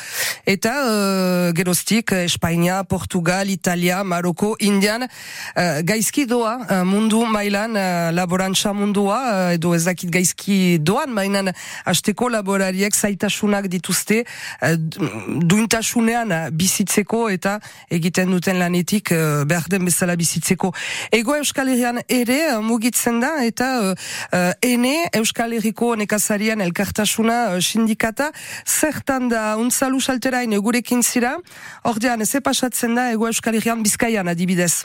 [0.46, 7.74] eta uh, geroztik, uh, Espainia, Portugal, Italia, Maroko, Indian, uh, gaizki doa uh, mundu mailan
[7.74, 11.50] uh, laborantza mundua, uh, edo ez dakit gaizki doan, mainan
[11.90, 14.76] hasteko laborariek zaitasunak dituzte uh,
[15.42, 17.58] duintasunean uh, bizitzeko eta
[17.90, 20.70] egiten duten lanetik uh, behar den bezala bizitzeko.
[21.10, 23.94] Ego Euskal Herrian ere uh, mugitzen da eta uh,
[24.60, 28.28] ene Euskal Herriko nekazarian elkartasuna sindikata
[28.68, 31.38] zertan da untzalu salterain gurekin zira,
[31.88, 34.84] ordean ze pasatzen da Ego Euskal Herrian bizkaian adibidez.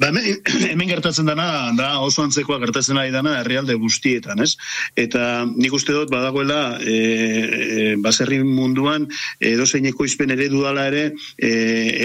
[0.00, 0.40] Ba, hemen,
[0.72, 4.54] hemen gertatzen dana, da oso antzekoa gertatzen ari dana herrialde guztietan, ez?
[4.96, 9.04] Eta nik uste dut badagoela e, e, baserri munduan
[9.44, 11.02] edozeineko izpen eredu dala ere
[11.36, 11.50] e,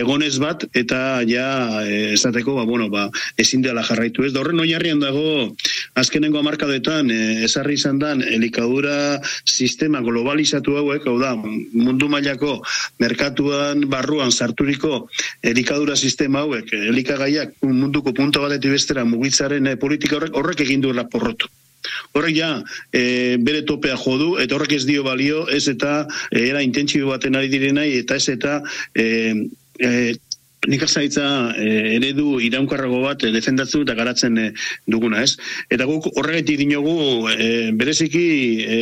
[0.01, 1.47] egonez bat eta ja
[1.85, 3.05] e, esateko, ba, bueno, ba,
[3.39, 4.33] ezin dela jarraitu, ez?
[4.35, 5.55] Da horren oinarrian dago
[5.95, 12.57] azkenengo hamarkadetan e, esarri izan dan elikadura sistema globalizatu hauek, hau da, mundu mailako
[12.99, 15.05] merkatuan barruan sarturiko
[15.47, 17.55] elikadura sistema hauek, elikagaiak
[17.85, 21.51] munduko punto batetik bestera mugitzaren eh, politika horrek horrek egin duela porrotu.
[22.17, 22.49] Horrek ja
[22.89, 27.37] e, bere topea jodu eta horrek ez dio balio ez eta e, era intentsibo baten
[27.37, 28.61] ari direnai eta ez eta
[28.95, 29.05] e,
[29.77, 29.91] e,
[30.67, 31.25] nekazaritza
[31.61, 31.67] e,
[31.97, 34.47] eredu iraunkarrago bat e, defendatzen eta garatzen e,
[34.89, 35.35] duguna, ez?
[35.69, 38.25] Eta guk horregatik dinogu e, bereziki
[38.65, 38.79] e,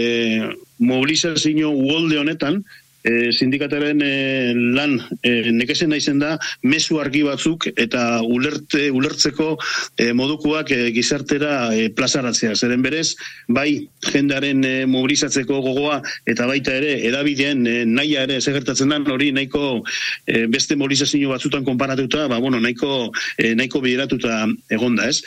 [0.80, 2.64] mobilizazio uolde honetan
[3.04, 9.58] e, sindikataren e, lan e, nekesen naizen da mezu argi batzuk eta ulerte, ulertzeko
[9.98, 12.56] e, modukoak e, gizartera e, plazaratzea.
[12.56, 13.14] Zeren berez,
[13.48, 19.32] bai jendaren e, mobilizatzeko gogoa eta baita ere edabideen e, naia ere segertatzen da hori
[19.36, 19.84] nahiko
[20.26, 25.24] e, beste mobilizazio batzutan konparatuta, ba, bueno, nahiko, e, nahiko bideratuta egonda, ez?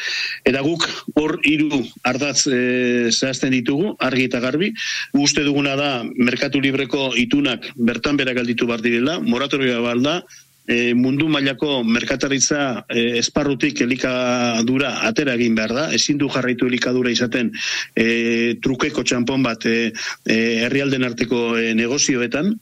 [0.47, 0.87] Eta guk
[1.19, 4.73] hor hiru ardatz e, zehazten ditugu, argi eta garbi,
[5.19, 10.23] uste duguna da merkatu libreko itunak bertan bera galditu bar direla, moratoria balda,
[10.67, 17.11] e, mundu mailako merkataritza e, esparrutik elikadura atera egin behar da, ezin du jarraitu elikadura
[17.11, 17.53] izaten
[17.95, 19.93] e, trukeko txampon bat e,
[20.27, 22.53] e, herrialden arteko e, negozioetan.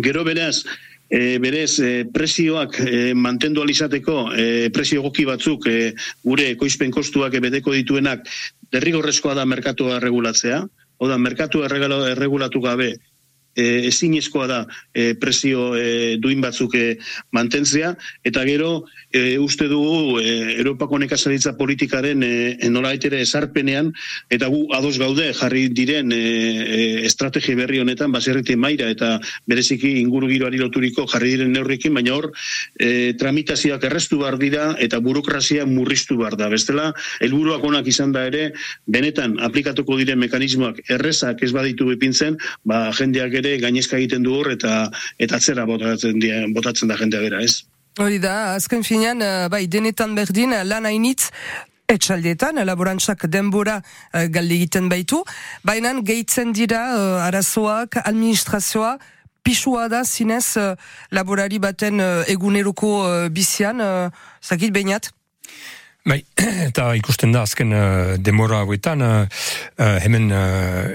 [0.00, 0.64] Gero beraz,
[1.12, 5.78] e, berez e, presioak e, mantendu alizateko e, presio egoki batzuk e,
[6.24, 8.24] gure ekoizpen kostuak e, beteko dituenak
[8.72, 10.62] derrigorrezkoa da merkatua regulatzea,
[10.96, 12.94] hau da, merkatua erregala- erregulatu gabe
[13.54, 14.60] e, ezinezkoa da
[14.94, 16.98] e, presio e, duin batzuk e,
[17.32, 22.32] mantentzea, eta gero e, uste dugu e, Europako nekazaritza politikaren e,
[22.72, 23.92] nolaitere esarpenean,
[24.32, 29.98] eta gu ados gaude jarri diren e, e, estrategi berri honetan, baserrite maira eta bereziki
[30.00, 32.30] inguru giroari loturiko jarri diren neurrikin, baina hor
[32.80, 36.48] e, tramitazioak errestu behar dira eta burokrazia murriztu behar da.
[36.52, 38.52] Bestela, helburuak onak izan da ere,
[38.86, 42.38] benetan aplikatuko diren mekanismoak errezak ez baditu bepintzen,
[42.68, 44.86] ba, jendeak ere gainezka egiten du hor eta
[45.18, 47.66] eta atzera botatzen, die, botatzen da jendea bera, ez?
[48.00, 51.28] Hori da, azken finean, eh, bai, denetan berdin, lan hainitz,
[51.92, 55.22] etxaldietan, laborantzak denbora uh, galde egiten baitu,
[55.66, 58.94] baina gehitzen dira uh, arazoak, administrazioa,
[59.44, 60.72] pisua da zinez uh,
[61.10, 64.08] laborari baten uh, eguneroko uh, bizian, uh,
[64.40, 65.10] zakit behinat?
[66.02, 66.24] Bai,
[66.68, 70.88] eta ikusten da azken uh, demora hauetan, uh, hemen uh,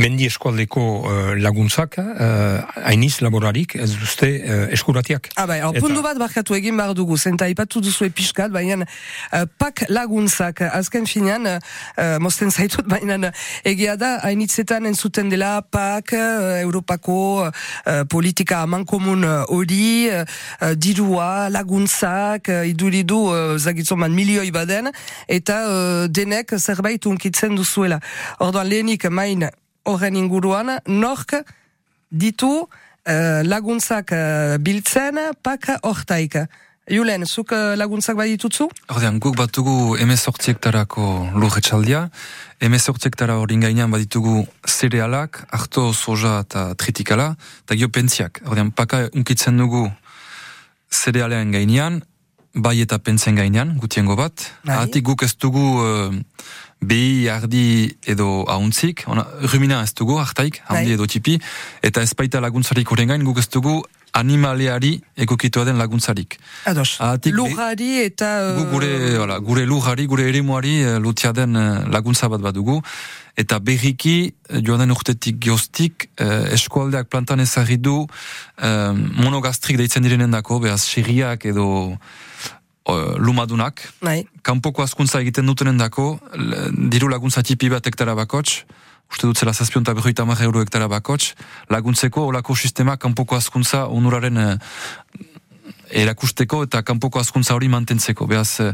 [0.00, 5.28] mendi eskualdeko uh, laguntzak, uh, laborarik, ez duzte uh, eskuratiak.
[5.36, 9.84] Ah, bai, puntu bat barkatu egin behar dugu, zenta ipatu duzu episkat, baina uh, pak
[9.90, 13.30] laguntzak, azken finean, uh, mosten zaitut, baina
[13.68, 17.52] egia da, hainitzetan entzuten dela pak, uh, Europako uh,
[18.08, 24.92] politika aman komun hori, uh, uh, dirua, laguntzak, uh, iduridu, uh, zagitzoman, milio milioi baden,
[25.26, 27.98] eta uh, denek zerbait unkitzen duzuela.
[28.38, 29.48] Orduan lehenik main
[29.84, 31.34] horren inguruan, nork
[32.08, 36.38] ditu uh, laguntzak uh, biltzen, pak hortaik.
[36.88, 38.64] Julen, zuk laguntzak bai ditutzu?
[38.88, 42.06] Ordean, guk batugu emezortziektarako lurretxaldia,
[42.64, 47.34] emezortziektara hori gainean baditugu zerealak, harto, soja eta tritikala,
[47.66, 48.40] eta gio pentziak.
[48.46, 49.84] Ordean, paka unkitzen dugu
[50.88, 52.00] zerealean gainean,
[52.54, 54.46] bai eta pentsen gainean, gutiengo bat.
[54.64, 54.76] Bai.
[54.84, 56.14] Atik guk ez dugu uh,
[56.80, 59.04] behi ardi edo hauntzik,
[59.52, 60.96] rumina ez dugu, hartaik, handi bai.
[60.98, 61.38] edo tipi,
[61.82, 63.82] eta ez baita laguntzarik horren gain, guk ez dugu
[64.16, 66.38] animaleari egokitua den laguntzarik.
[66.66, 68.54] Ados, Atik, lujari eta...
[68.56, 68.66] Uh...
[68.72, 71.58] Gure, wala, gure lujari, gure erimuari uh, lutia den
[71.92, 72.80] laguntza bat bat dugu.
[73.38, 74.32] Eta berriki,
[74.66, 80.82] joan den urtetik geostik, uh, eskualdeak plantan ezagri du uh, monogastrik deitzen direnen dako, behaz,
[80.88, 81.68] xerriak edo
[83.18, 83.82] lumadunak.
[84.00, 84.22] Bai.
[84.42, 86.18] Kanpoko askuntza egiten dutenen dako,
[86.72, 88.62] diru laguntza tipi bat hektara bakots,
[89.08, 91.34] uste dut zela zazpionta berroita marra euro hektara bakots,
[91.72, 94.56] laguntzeko olako sistema kanpoko askuntza onuraren eh,
[96.02, 98.26] erakusteko eta kanpoko askuntza hori mantentzeko.
[98.26, 98.72] Beaz, eh,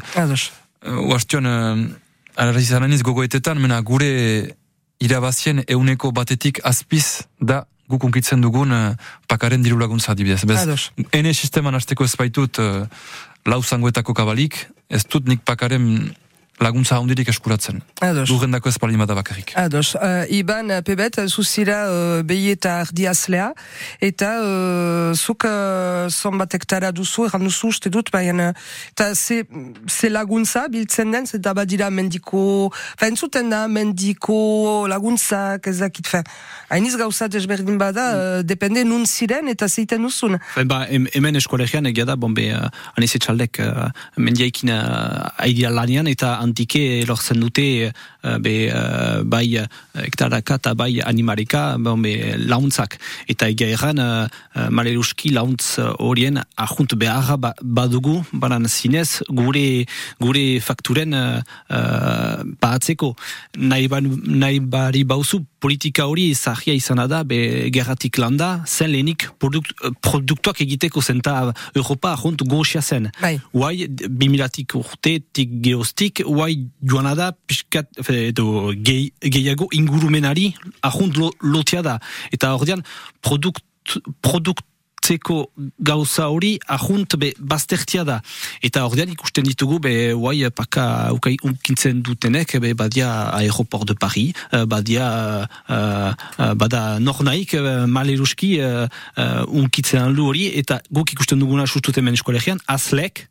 [0.85, 4.57] uastion, uh, gogoetetan, mena gure
[5.01, 8.97] irabazien euneko batetik azpiz da gukunkitzen dugun uh,
[9.29, 10.45] pakaren diru laguntza dibidez.
[10.45, 12.87] Bez, ene sisteman hasteko ez baitut uh,
[13.45, 14.57] lau zangoetako kabalik,
[14.89, 16.15] ez dut nik pakaren
[16.63, 17.81] laguntza hondirik eskuratzen.
[18.01, 18.29] Ados.
[18.31, 19.53] Lurrendako ez palima da bakarrik.
[19.59, 19.95] Ados.
[19.95, 23.49] Uh, Iban, uh, pebet, zuzira uh, behi eta ardiazlea,
[24.05, 28.53] eta uh, zuk uh, zonbat hektara duzu, erran duzu, uste dut, baina,
[28.93, 29.43] eta ze,
[29.91, 36.23] ze laguntza biltzen den, eta badira mendiko, fa entzuten da, mendiko laguntzak, ezakit, fa,
[36.71, 40.39] hainiz gauza desberdin bada, uh, depende nun ziren, eta zeiten duzun.
[40.71, 47.05] Ba, hemen eskolegian egia da, bombe, uh, aniz etxaldek, uh, mendiaikin uh, lanian, eta antike
[47.09, 49.47] lortzen dute uh, be, uh, bai
[49.95, 52.99] hektaraka eta bai animarika bon, be, launtzak.
[53.31, 54.27] Eta egia erran uh,
[54.71, 59.85] maleruski launtz horien ahunt beharra ba, badugu banan zinez gure,
[60.21, 61.41] gure fakturen uh,
[62.61, 63.15] batzeko.
[63.59, 69.27] Nahi, ba, nahi bari bauzu politika hori zahia izan da, be gerratik landa, zen lehenik
[69.41, 69.73] produkt,
[70.05, 73.09] produktuak egiteko zenta Europa ahunt goxia zen.
[73.21, 73.39] Bai.
[73.57, 81.83] Uai, bimilatik urte, tik geostik, uai joana da piskat, edo, gehiago ingurumenari ahunt lo, lotia
[81.83, 81.99] da.
[82.35, 82.85] Eta ordean,
[83.23, 83.65] produkt,
[84.21, 84.67] produkt
[85.05, 88.21] zeko gauza hori ahunt be baztertia da.
[88.65, 94.33] Eta ordean ikusten ditugu be uai paka ukai unkintzen dutenek be badia aeroport de Paris,
[94.51, 95.09] eh, badia
[95.69, 96.13] uh,
[96.57, 102.17] bada nor naik uh, maleruski uh, uh, unkitzen lu hori eta guk ikusten duguna sustutemen
[102.17, 103.27] eskolegian, azlek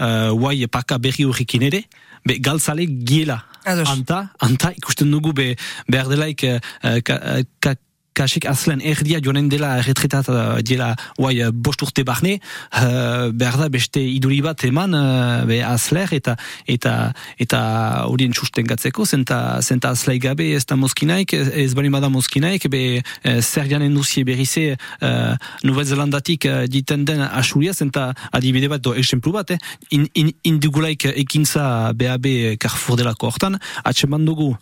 [0.00, 1.84] uh, uai paka berri horrekin ere,
[2.26, 3.44] be galtzale giela.
[3.66, 5.48] Anta, anta ikusten dugu be,
[5.90, 7.74] behar delaik uh, ka,
[8.16, 13.58] kasik azlen erdia joanen dela retretat uh, dela guai uh, bost urte barne uh, behar
[13.60, 16.94] da beste iduri bat eman uh, be azler eta eta
[17.38, 17.60] eta
[18.08, 23.40] horien susten zenta, zenta azlai gabe ez da moskinaik ez bali bada moskinaik be uh,
[23.40, 28.94] zer janen duzie berrize uh, Nouvelle Zelandatik uh, diten den asuria zenta adibide bat do
[28.94, 29.58] exemplu bat eh?
[29.90, 34.54] in, in, indugulaik ekintza BAB Carrefour delako hortan atseman dugu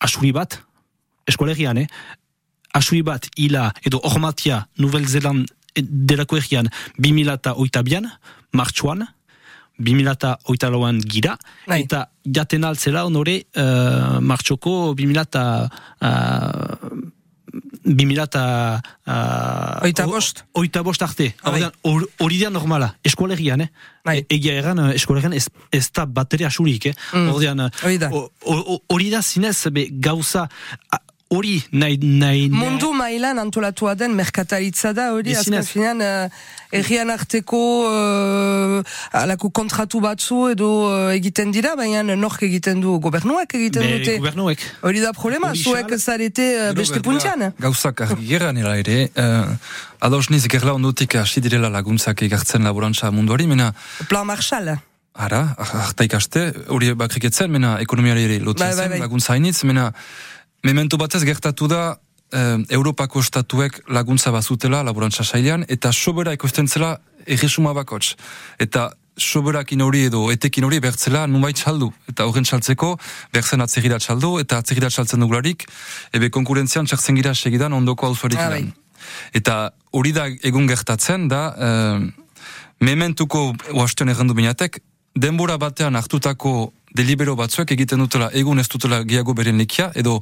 [0.00, 0.60] asuri bat
[1.30, 1.86] eskolegian, eh?
[2.72, 8.08] Asui bat ila edo ormatia Nouvelle Zeland delako egian 2000 oita bian,
[8.52, 9.06] martxuan,
[9.80, 11.84] 2000 oita lauan gira, Nai.
[11.84, 15.40] eta jaten altzela honore uh, martxoko 2000
[16.02, 17.08] uh,
[17.80, 18.36] 2000
[19.08, 23.70] uh, oita bost oita bost arte hori da normala, eskualegian eh?
[24.04, 24.18] Bai.
[24.20, 26.94] E, egia egan, eskualegian ez, ez da bateria asurik eh?
[27.14, 27.70] mm.
[28.90, 30.46] hori da zinez be, gauza
[31.30, 36.40] hori nahi, nahi, Mundu mailan antolatua den merkataritza da hori, azken finean, uh,
[36.74, 38.80] errian arteko uh,
[39.14, 44.16] alako kontratu batzu edo uh, egiten dira, baina nork egiten du gobernuak egiten be, dute.
[44.18, 44.64] gobernuek.
[44.82, 46.00] Hori da problema, Hori zuek xal.
[46.02, 47.46] zarete uh, beste puntian.
[47.62, 49.54] Gauzak argi geran ere, uh,
[50.00, 53.70] ados niz gerla ondotik hasi direla laguntzak egartzen laborantza munduari, mena,
[54.08, 54.74] Plan Marshall.
[55.14, 59.00] ara, harta ikaste, hori bakriketzen, mena ekonomiari ere lotzen Bai, bai, zen, bai.
[59.06, 59.92] laguntza hainitz, mena,
[60.62, 61.98] memento batez gertatu da,
[62.32, 68.16] eh, Europako estatuek laguntza bazutela laborantza sailean, eta sobera ikusten zela erresuma bakots.
[68.58, 68.90] Eta
[69.20, 71.90] soberakin hori edo etekin hori bertzela nunbait txaldu.
[72.08, 72.94] Eta horren txaltzeko,
[73.34, 75.66] berzen atzegira txaldu, eta atzegira txaltzen dugularik,
[76.16, 78.72] ebe konkurentzian txartzen gira segidan ondoko Ah, bai.
[79.32, 82.12] Eta hori da egun gertatzen da, eh,
[82.80, 84.80] mementuko oastion errandu binatek,
[85.14, 90.20] denbora batean hartutako delibero batzuek egiten dutela egun ez dutela gehiago beren lekia, edo,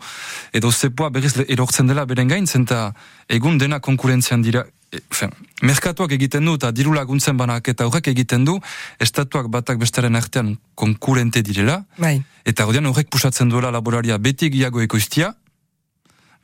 [0.53, 2.93] edo zepoa berriz erortzen dela beren gain, zenta
[3.29, 5.33] egun dena konkurentzian dira, e, fen,
[5.63, 8.59] merkatuak egiten du eta diru laguntzen banak eta horrek egiten du,
[9.01, 12.19] estatuak batak bestaren artean konkurente direla, Bai.
[12.45, 15.35] eta horrean horrek pusatzen duela laboraria beti gehiago ekoiztia,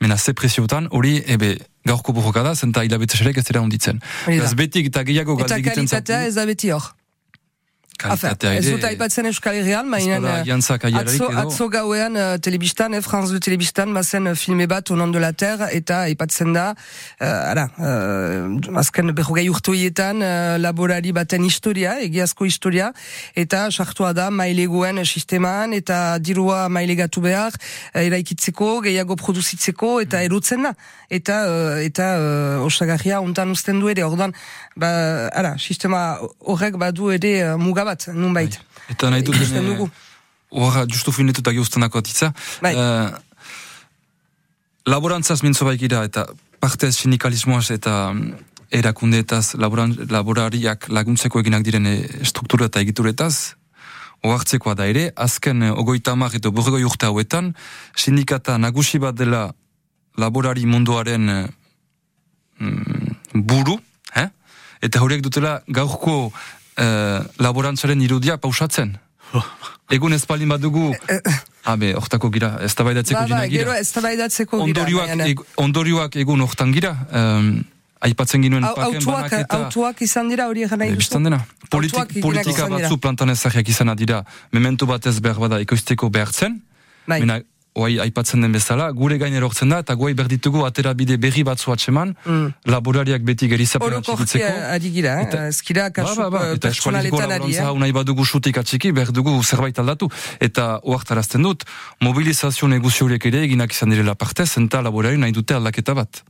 [0.01, 4.01] mena ze preziotan, hori, ebe, gaurko burroka da, zenta hilabeteserek ez dira onditzen.
[4.25, 6.95] Beraz, betik eta gehiago Eta galde egiten kalitatea ez da beti hor.
[7.97, 12.23] Kalitatea ez ere- dut aipatzen Euskal Herrian, baina bada eh, aierarik atzo, atzo gauean uh,
[12.43, 16.51] telebistan, eh, France de telebistan, bazen eh, filme bat Onan de la Terre, eta aipatzen
[16.53, 22.91] da, uh, ara, uh, azken berrogei urtoietan uh, laborari baten historia, egiazko historia,
[23.35, 30.67] eta sartua da maileguen sistemaan, eta dirua mailegatu behar, uh, eraikitzeko, gehiago produzitzeko, eta erutzen
[30.67, 30.75] da.
[31.09, 34.35] Eta, uh, eta uh, osagarria ontan uzten du ere, ordan,
[34.75, 34.91] ba,
[35.31, 38.59] ara, sistema horrek badu ere uh, mugabat, nunbait.
[38.89, 39.89] Eta nahi dut, Ikusten dugu.
[40.49, 42.33] horra justu finetuta geuztenako atitza.
[42.61, 42.73] Bai.
[42.73, 43.11] Eh,
[44.85, 46.25] laborantzaz mintzo baikira eta
[46.59, 48.33] partez sindikalismoaz eta mm,
[48.71, 53.55] erakundeetaz laboran, laborariak laguntzeko eginak diren eh, struktura eta egituretaz,
[54.23, 57.53] ohartzekoa da ere, azken eh, ogoita hamar eta burgoi urte hauetan,
[57.95, 59.51] sindikata nagusi bat dela
[60.17, 61.51] laborari munduaren
[62.57, 63.77] mm, buru,
[64.15, 64.29] eh?
[64.81, 66.31] eta horiek dutela gaurko
[66.77, 68.97] eh, laborantzaren irudia pausatzen.
[69.95, 70.95] Egun ez palin badugu,
[71.69, 73.63] habe, hortako gira, ez da baidatzeko Ba, ba, gira.
[73.65, 74.81] gero ez tabaidatzeko gira.
[74.81, 77.51] Ondorioak, eg, ondorioak egun hortan gira, um,
[78.01, 79.59] aipatzen ginuen Au- paken Autuak, banaketa...
[79.65, 81.03] autuak izan dira hori egan nahi Eh, duzu?
[81.05, 81.39] Bistan dena.
[81.69, 86.61] Politik, politika izan batzu plantan ezagiak izana dira, memento batez behar bada ekoizteko behartzen,
[87.05, 87.19] Bai.
[87.21, 87.39] Mena,
[87.75, 91.73] oai aipatzen den bezala, gure gain erortzen da, eta guai berditugu atera bide berri batzu
[91.73, 92.53] atseman, Mm.
[92.71, 94.51] laborariak beti gerizapen atxikitzeko.
[94.71, 95.25] ari gira, eh?
[95.27, 96.53] Eta- ezkira kasu Ba, ba, ba.
[96.55, 97.65] Eta eskualiko laborantza eh?
[97.65, 100.07] hau nahi badugu sutik atxiki, behar dugu zerbait aldatu.
[100.39, 101.63] Eta oartarazten dut,
[102.01, 106.23] mobilizazio negozio horiek ere eginak izan direla partez, enta laborari nahi dute aldaketa bat.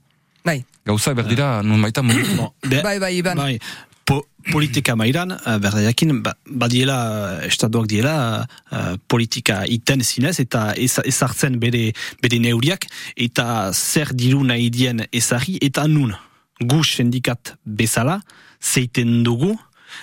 [0.45, 2.51] Bai, Gauza berdira, nun baita mundu.
[2.83, 3.37] Bai, bai, Iban.
[3.37, 3.59] Bai,
[4.05, 6.97] po, politika mairan, uh, berda jakin, ba, badiela,
[7.41, 11.91] uh, estatuak diela, uh, politika iten zinez, eta ez- ezartzen bere,
[12.21, 12.85] bere neuriak,
[13.17, 16.13] eta zer diru nahi dien ezari, eta nun,
[16.61, 18.19] gu sendikat bezala,
[18.61, 19.55] zeiten dugu,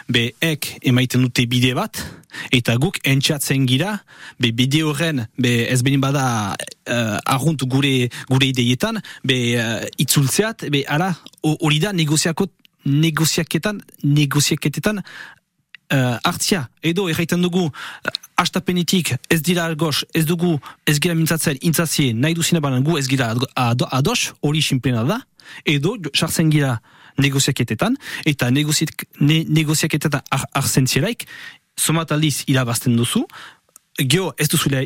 [0.08, 2.00] be ek emaiten dute bide bat,
[2.50, 3.98] eta guk entxatzen gira,
[4.40, 10.66] be bide horren, be ez behin bada uh, arrunt gure, gure ideietan, be uh, itzultzeat,
[10.72, 12.48] be ho- hori da negoziako,
[12.84, 15.02] negoziaketan, negoziaketetan
[15.92, 20.56] uh, hartzia, edo erraiten dugu uh, astapenetik ez dira algos, ez dugu
[20.86, 25.20] ez gira mintzatzen intzazie nahi duzina banan gu ez gira ados, hori sinplena da,
[25.64, 26.78] edo sartzen gira
[27.20, 31.26] negoziaketetan, eta negoziak, ne, negoziaketetan ar, arzen zielaik,
[31.76, 33.26] somat aldiz irabazten duzu,
[33.98, 34.80] geho ez duzula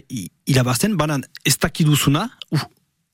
[0.46, 2.66] irabazten, banan ez dakiduzuna, uh,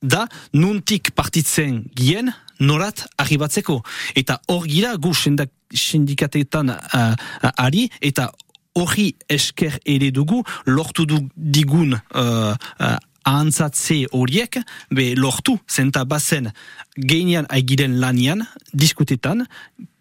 [0.03, 3.81] da nuntik partitzen gien norat arribatzeko.
[4.15, 7.15] Eta hor gira gu sendak- sindikatetan uh,
[7.57, 8.31] ari, eta
[8.79, 14.59] horri esker ere dugu lortu du digun uh, uh, ahantzatze horiek,
[14.91, 16.51] be lortu, zenta bazen
[16.97, 18.43] geinean aigiren lanian,
[18.73, 19.47] diskutetan,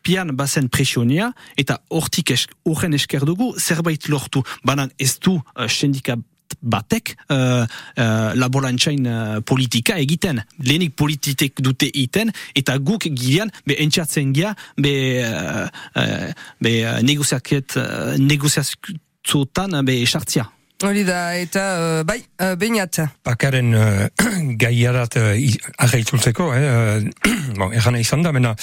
[0.02, 2.34] pian bazen presionia, eta hortik
[2.66, 4.42] horren esker dugu zerbait lortu.
[4.66, 6.20] Banan ez du uh, sindikat
[6.60, 10.42] batek uh, uh, laborantzain uh, politika egiten.
[10.64, 14.96] Lehenik polititek dute iten, eta guk gilean, be entxatzen gira, be,
[15.26, 16.32] uh, uh,
[16.62, 20.50] be uh, negoziaket, uh, negoziaziotan uh, be sartzia.
[20.82, 22.98] Hori da, eta uh, bai, uh, bainat.
[23.26, 24.08] Bakaren uh,
[24.64, 25.36] gaiarat uh,
[25.78, 28.56] arra itzultzeko, eh, uh, bon, izan da, mena,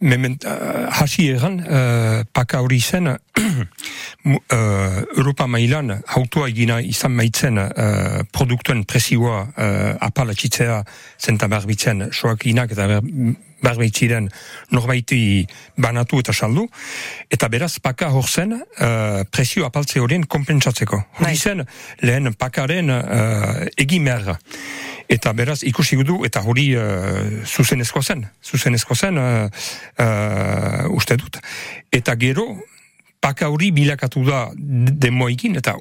[0.00, 7.58] Mement, uh, hasi egan, uh, paka hori zen, uh, Europa mailan autua egina izan maitzen
[7.58, 10.84] uh, produktuen presioa uh, apala txitzea
[11.18, 13.10] zenta barbitzen soakinak eta ber,
[13.62, 14.28] barbeitziren
[14.74, 15.46] norbaiti
[15.76, 16.66] banatu eta saldu.
[17.30, 21.00] Eta beraz, paka hor zen uh, presio apaltze horien kompentsatzeko.
[21.20, 21.36] Hori bai.
[21.36, 21.64] zen
[22.02, 24.38] lehen pakaren uh, egimerra.
[25.08, 29.46] Eta beraz, ikusi gudu, eta hori uh, zuzenezko zen, zuzenezko zen, uh,
[30.04, 31.40] uh, uste dut.
[31.92, 32.50] Eta gero,
[33.20, 35.78] paka hori bilakatu da demoekin, eta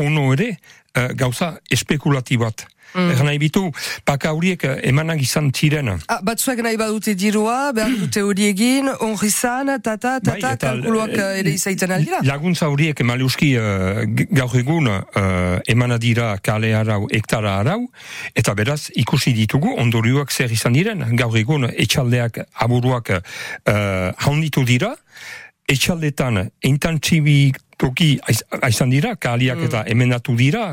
[0.00, 0.54] ono ere,
[0.96, 2.64] uh, gauza espekulatibat.
[2.94, 3.10] Mm.
[3.14, 3.62] Egan nahi bitu,
[4.04, 5.92] paka horiek eh, emanak izan ziren.
[6.08, 11.14] Ah, batzuek nahi badute dirua, behar dute hori egin, onri zan, tata, tata, bai, kalkuluak
[11.14, 12.22] eh, ere izaiten aldira.
[12.26, 14.02] Laguntza horiek emaliuski uh,
[14.34, 17.84] gaur egun uh, emana dira kale arau, hektara arau,
[18.34, 23.20] eta beraz ikusi ditugu ondorioak zer izan diren, gaur egun etxaldeak aburuak uh,
[24.26, 24.94] haunditu dira,
[25.70, 28.18] etxaldetan entantzibik toki
[28.60, 29.68] aizan dira, kaliak mm.
[29.70, 30.64] eta emendatu dira,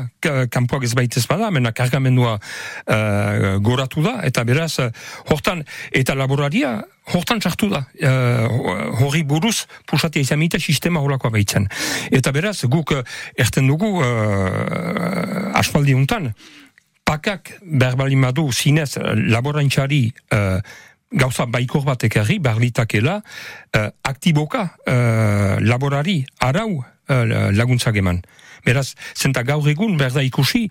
[0.52, 4.90] kanpoak ez baitez bada, mena kargamendua uh, goratu da, eta beraz, uh,
[5.32, 5.64] hortan,
[5.96, 6.74] eta laboraria,
[7.14, 11.68] hortan sartu da, uh, hori buruz, pusatia izan mita, sistema horakoa baitzen.
[12.12, 13.04] Eta beraz, guk uh,
[13.40, 16.34] erten dugu, uh, aspaldi untan,
[17.08, 20.02] pakak berbalimadu zinez laborantxari
[20.36, 20.60] uh,
[21.08, 28.22] gauza baikor batek erri, barlitakela, uh, aktiboka uh, laborari arau uh, laguntzak eman.
[28.66, 30.68] Beraz, zenta gaur egun, berda ikusi,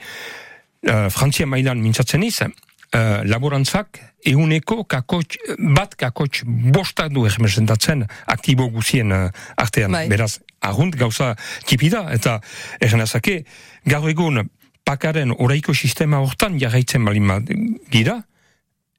[0.88, 2.54] uh, Frantzia mailan mintzatzen izan,
[2.94, 5.40] uh, laborantzak euneko kakotx,
[5.76, 9.96] bat kakotx bosta du ermesentatzen aktibo guzien uh, artean.
[9.96, 10.08] Bai.
[10.12, 11.34] Beraz, agunt gauza
[11.66, 12.40] tipida, eta
[12.82, 13.44] errenazake,
[13.86, 14.48] gaur egun
[14.88, 18.22] pakaren oraiko sistema hortan jarraitzen balin gira,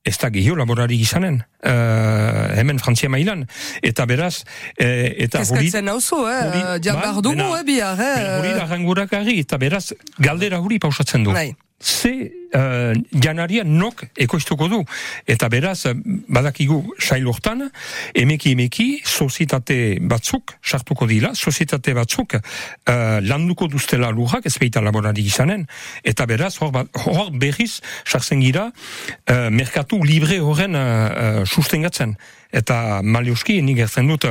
[0.09, 3.45] ez da gehio laborari izanen, uh, hemen Frantzia mailan,
[3.85, 5.69] eta beraz, uh, eta hori...
[5.69, 6.77] Kezkatzen hau zu, eh?
[6.85, 8.27] Jabar dugu, eh, bihar, eh?
[8.41, 9.87] Hori da eta beraz,
[10.19, 11.37] galdera hori pausatzen du.
[11.37, 14.81] Bai ze uh, janaria nok ekoiztuko du.
[15.27, 15.87] Eta beraz,
[16.29, 17.69] badakigu sailortan,
[18.15, 25.23] emeki emeki, sozietate batzuk, sartuko dira, sozietate batzuk uh, landuko duztela lujak, ez behita laborari
[25.29, 25.69] izanen,
[26.03, 32.17] eta beraz, hor, ba, hor berriz, sartzen gira, uh, merkatu libre horren uh, sustengatzen
[32.53, 34.29] eta maliuski, nik erzen dut,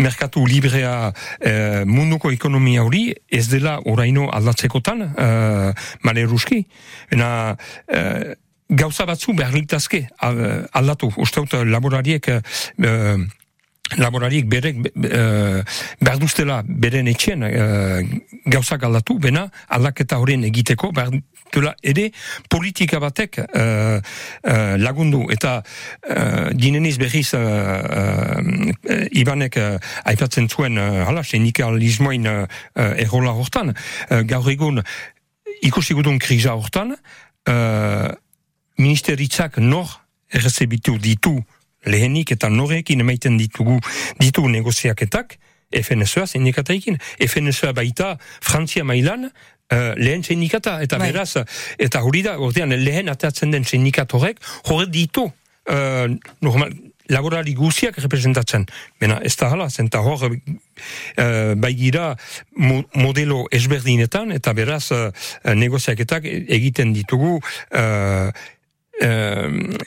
[0.00, 5.26] merkatu librea e, munduko ekonomia hori, ez dela oraino aldatzekotan, e,
[6.06, 6.62] maleruski.
[7.12, 7.56] Ena,
[7.88, 8.36] e,
[8.70, 11.12] gauza batzu behar litazke aldatu.
[11.18, 12.32] Usteut, laborariek...
[12.78, 12.90] E,
[13.98, 15.62] laborariek berek uh,
[16.00, 18.00] behar duztela beren etxen uh,
[18.46, 21.14] gauzak aldatu, bena aldaketa horien egiteko, behar
[21.50, 22.10] dela ere
[22.50, 30.78] politika batek uh, uh, lagundu, eta uh, dineniz berriz uh, uh, Ibanek uh, aipatzen zuen
[30.78, 32.44] uh, hala, sindikalismoin uh,
[32.76, 34.82] errola hortan, uh, gaur egun
[35.66, 36.94] ikusi gudun kriza hortan,
[37.50, 38.10] uh,
[38.80, 39.98] ministeritzak nor
[40.30, 41.40] errezebitu ditu
[41.86, 43.78] lehenik eta norekin emaiten ditugu
[44.20, 45.38] ditu negoziaketak,
[45.70, 49.30] FNSA sindikataikin, FNSA baita Frantzia mailan,
[49.70, 51.12] Uh, lehen sindikata, eta bai.
[51.12, 51.44] beraz,
[51.78, 55.28] eta hori da, ordean, lehen atatzen den sindikatorek, hori ditu,
[55.70, 56.08] uh,
[56.42, 56.72] normal,
[57.06, 58.66] laborari guziak representatzen.
[58.98, 62.16] Bena, ez da hala, zenta hor, uh, baigira
[62.98, 65.10] modelo ezberdinetan, eta beraz, uh,
[65.54, 68.34] negoziaketak egiten ditugu, uh,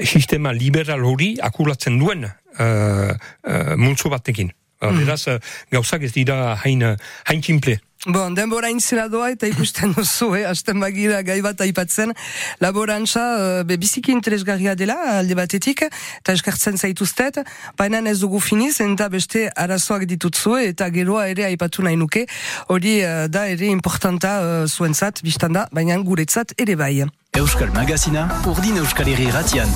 [0.02, 4.52] sistema liberal hori akulatzen duen uh, uh, multzo batekin.
[4.84, 5.00] Mm.
[5.00, 5.40] Beraz,
[5.72, 6.84] gauzak ez dira hain,
[7.30, 7.78] hain tximple.
[8.04, 10.42] Bon, denbora intzera doa eta ikusten duzu, eh?
[10.50, 12.12] Asten bagira gai bat aipatzen.
[12.60, 17.40] Laborantza, uh, be, biziki interesgarria dela, alde batetik, eta eskartzen zaituztet,
[17.80, 22.28] baina ez dugu finiz, eta beste arazoak ditutzu, eta geroa ere aipatu nahi nuke,
[22.68, 23.00] hori
[23.32, 26.98] da ere importanta uh, zuentzat, biztanda, baina guretzat ere bai.
[27.34, 29.70] Euskal Magazina, urdin Euskal Herri ratian.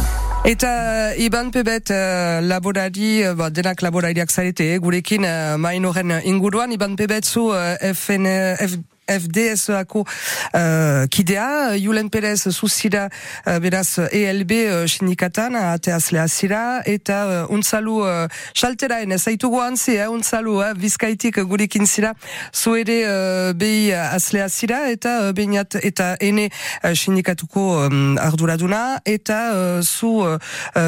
[0.45, 0.70] Eta
[1.18, 7.49] Iban Pebet uh, laborari, uh, denak laborariak zarete, gurekin uh, mainoren inguruan, Iban Pebet zu
[7.49, 8.30] uh, FN,
[8.62, 8.78] F,
[9.08, 17.53] FDSako uh, kidea, Julen Perez zuzira uh, beraz ELB uh, sindikatan, ateazlea zira, eta uh,
[17.53, 22.14] untzalu uh, salteraen, zaitugu antzi, eh, untzalu, eh, bizkaitik gurekin zira,
[22.53, 28.99] zu ere uh, behi azlea zira, eta uh, behinat, eta ene uh, sindikatuko um, arduraduna,
[29.05, 30.38] eta uh, zu uh,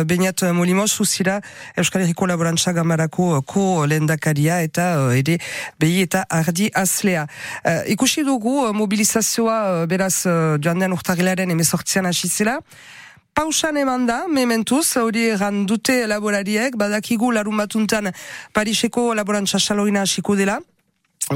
[0.05, 1.39] behinat molimoz, zuzira
[1.77, 5.39] Euskal Herriko Laborantza Gamarako uh, ko lendakaria, eta uh, ere
[5.79, 7.25] behi eta ardi azlea.
[7.63, 12.59] Uh, ikusi dugu uh, mobilizazioa uh, beraz uh, joan den urtagilaren emezortzian hasi zela.
[13.33, 18.11] pausan eman da, mementuz, hori egan dute laborariek, badakigu larun batuntan
[18.53, 20.59] Pariseko laborantza saloina hasiko dela,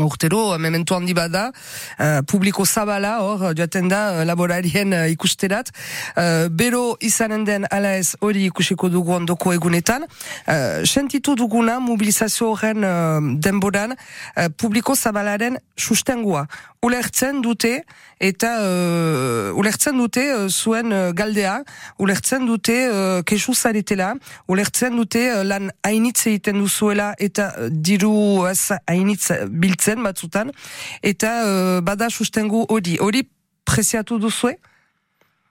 [0.01, 1.51] Urtero, mementu handi bada,
[1.99, 5.69] uh, publiko zabala, hor, joaten da, uh, laborarien uh, ikusterat.
[6.17, 10.07] Uh, bero izanen den ala ez hori ikusiko dugu ondoko egunetan.
[10.47, 16.47] Uh, sentitu duguna mobilizazio horren uh, denboran, uh, publiko zabalaren sustengua
[16.83, 17.83] ulertzen dute
[18.19, 21.63] eta uh, ulertzen dute uh, zuen uh, galdea,
[21.99, 24.13] ulertzen dute uh, kesu zaretela,
[24.47, 30.53] ulertzen dute uh, lan hainitze egiten duzuela eta uh, diru ez hainitz biltzen batzutan,
[31.01, 32.97] eta uh, bada sustengu hori.
[33.03, 33.23] Hori
[33.65, 34.57] preziatu duzue?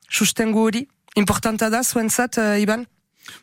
[0.08, 0.86] Sustengu hori?
[1.16, 2.86] Importanta da zuen zat, uh, Iban?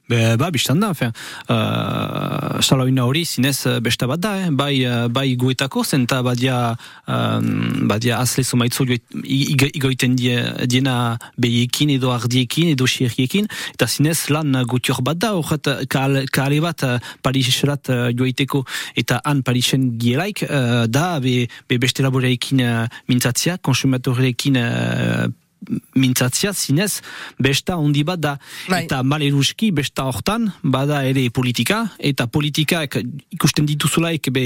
[0.09, 1.11] Be, ba, biztan da, fin.
[1.45, 4.47] Uh, saloina hori zinez uh, besta bat da, eh?
[4.49, 6.73] bai, uh, bai guetako, zenta badia,
[7.05, 10.95] um, badia azle somaitzo igoiten diena
[11.37, 16.97] behiekin edo ardiekin edo xierriekin, eta zinez lan gutior bat da, horret kale bat uh,
[17.21, 18.63] Pariserat uh, joiteko
[18.97, 25.29] eta han Parisen gielaik, uh, da be, be beste laboreekin uh, mintzatzia, konsumatoreekin uh,
[25.95, 27.01] mintzatzia zinez
[27.39, 28.37] besta handi bat da
[28.69, 28.83] bai.
[28.83, 32.97] eta maleruski besta hortan bada ere politika eta politikak
[33.35, 34.45] ikusten dituzulaik be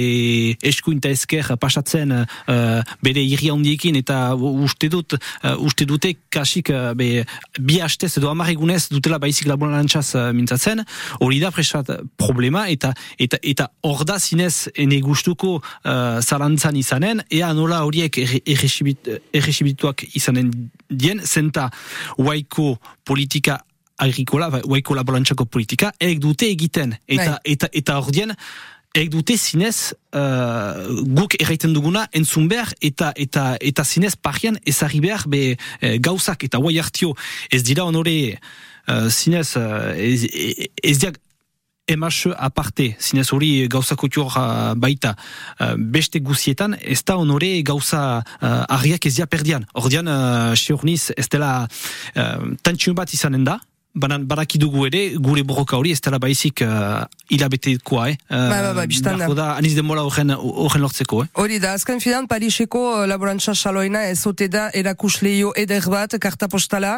[0.66, 6.93] eskuinta ezker pasatzen uh, bere irri handiekin eta uste dut uh, uste dute kasik uh,
[6.97, 7.26] be
[7.59, 10.84] bi hastez edo amaregunez dutela baizik laborantzaz uh, mintzatzen
[11.20, 17.24] hori da presat problema eta eta eta hor da zinez ene gustuko uh, zalantzan izanen
[17.30, 20.51] ea nola horiek erresibituak izanen
[21.04, 21.70] dien, zenta
[22.18, 23.62] waiko politika
[24.04, 27.54] agrikola, waiko laborantxako politika, erek dute egiten, eta, bai.
[27.56, 28.34] eta, eta ordien,
[28.93, 30.86] Ek dute zinez uh,
[31.18, 36.45] guk erraiten duguna entzun behar eta eta eta zinez parian ezari behar be eh, gauzak
[36.45, 37.16] eta guai hartio
[37.49, 40.30] ez dira honore uh, zinez uh, ez,
[40.78, 41.18] ez diak
[41.88, 45.16] emas aparte, zinez hori gauza uh, baita
[45.78, 49.66] beste guzietan, ez da honore gauza uh, arriak ez dia perdian.
[49.74, 50.54] Ordian, uh,
[51.18, 51.68] ez dela
[52.16, 53.60] uh, bat izanen da,
[53.94, 58.16] banan baraki dugu ere gure borroka hori ez dela baizik uh, ilabetekoa, eh?
[58.26, 59.28] Uh, ba, ba, ba, biztan da.
[59.38, 61.30] da, aniz demola horren, horren lortzeko, eh?
[61.38, 66.50] Hori da, azken fidan, Pariseko uh, laborantza saloina ez ote da erakusleio eder bat, karta
[66.50, 66.96] postala,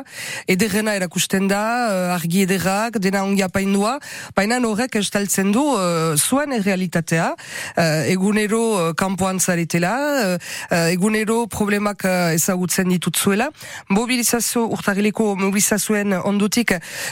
[0.47, 3.97] ederrena erakusten da, uh, argi ederrak, dena ongi apaindua,
[4.37, 7.83] baina horrek estaltzen du uh, zuen errealitatea, uh,
[8.13, 10.39] egunero uh, kampoan zaretela, uh,
[10.71, 13.51] uh, egunero problemak uh, ezagutzen ditutzuela,
[13.91, 16.71] mobilizazio, urtarileko mobilizazioen ondutik,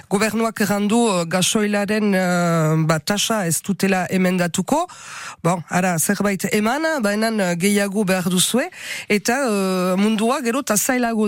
[0.09, 4.87] gobernuak errandu uh, gasoilaren uh, bat tasa ez dutela emendatuko.
[5.43, 8.69] Bon, ara, zerbait eman, bainan uh, gehiago behar duzue,
[9.09, 10.77] eta uh, mundua gero eta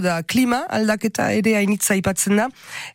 [0.02, 0.22] da.
[0.24, 2.48] Klima aldaketa ere hainitza ipatzen da,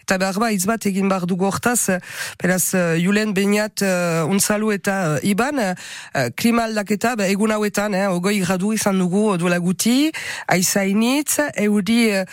[0.03, 1.99] eta behar ba, izbat egin behar dugu hortaz,
[2.41, 8.07] beraz, julen bainat uh, unzalu eta uh, iban, uh, klima aldaketa, ba, egun hauetan, eh,
[8.09, 10.11] ogoi gradu izan dugu duela guti,
[10.51, 12.25] aiza hainitz, euri uh,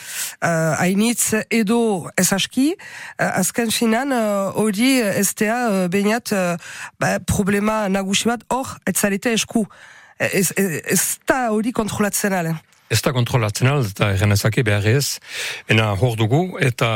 [0.79, 2.29] hainitz edo ez
[3.15, 6.33] azken finan uh, hori uh, ez dea uh, bainat
[6.99, 9.67] ba, problema nagusi bat hor ez zarete esku.
[10.17, 12.55] Ez, ez, da hori kontrolatzen ale
[12.87, 15.17] Ez da kontrolatzen al, eta errenezake behar ez,
[15.67, 16.87] ena hor dugu, eta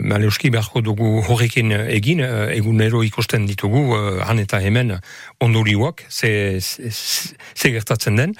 [0.00, 2.22] maleuski beharko dugu horrekin egin,
[2.54, 3.82] egunero ikusten ditugu,
[4.24, 4.94] han eta hemen
[5.44, 6.88] ondorioak, ze, ze,
[7.52, 8.32] ze gertatzen den,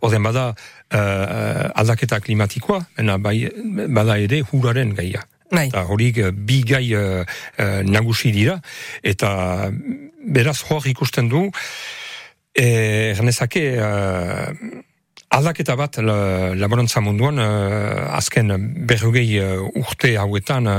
[0.00, 3.50] orden bada uh, aldaketa klimatikoa, ena bai,
[3.92, 5.26] bada ere huraren gaia.
[5.50, 5.68] Bai.
[5.68, 7.22] Eta horik uh, bi gai uh,
[7.86, 8.58] nagusi dira,
[9.02, 9.70] eta
[10.26, 11.46] beraz hor ikusten du,
[12.56, 14.50] e, uh,
[15.36, 18.54] aldaketa bat laborantza munduan, azken
[18.88, 19.38] berrogei
[19.76, 20.70] urte hauetan,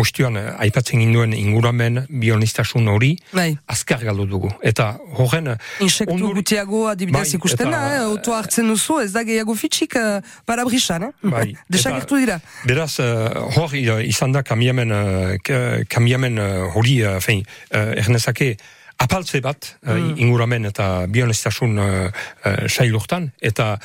[0.00, 3.50] ostioan eh, aipatzen ginduen inguramen bionistasun hori bai.
[3.66, 4.50] azkar galdu dugu.
[4.62, 5.52] Eta horren...
[5.54, 6.40] Eh, Insektu onduri...
[6.40, 8.00] gutiago adibidez bai, ikusten da, eh?
[8.06, 10.18] auto hartzen duzu, ez da gehiago fitxik uh,
[10.48, 11.12] parabrisan, eh?
[11.34, 11.46] Bai.
[11.74, 12.38] Desagertu dira.
[12.68, 16.40] Beraz, uh, hor izan da kamiamen, uh, kamiamen
[16.74, 18.54] hori, uh, fein, uh, ernezake,
[18.98, 20.16] apaltze bat mm.
[20.18, 23.76] inguramen eta bionistasun uh, uh, sailurtan, eta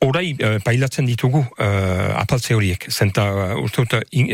[0.00, 4.30] Horai, uh, pailatzen ditugu uh, apaltze horiek, zenta uh, uste dut in,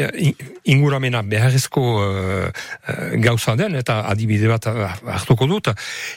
[0.70, 2.66] inguramena beharrezko uh,
[3.24, 5.72] gauza den, eta adibide bat hartuko dut,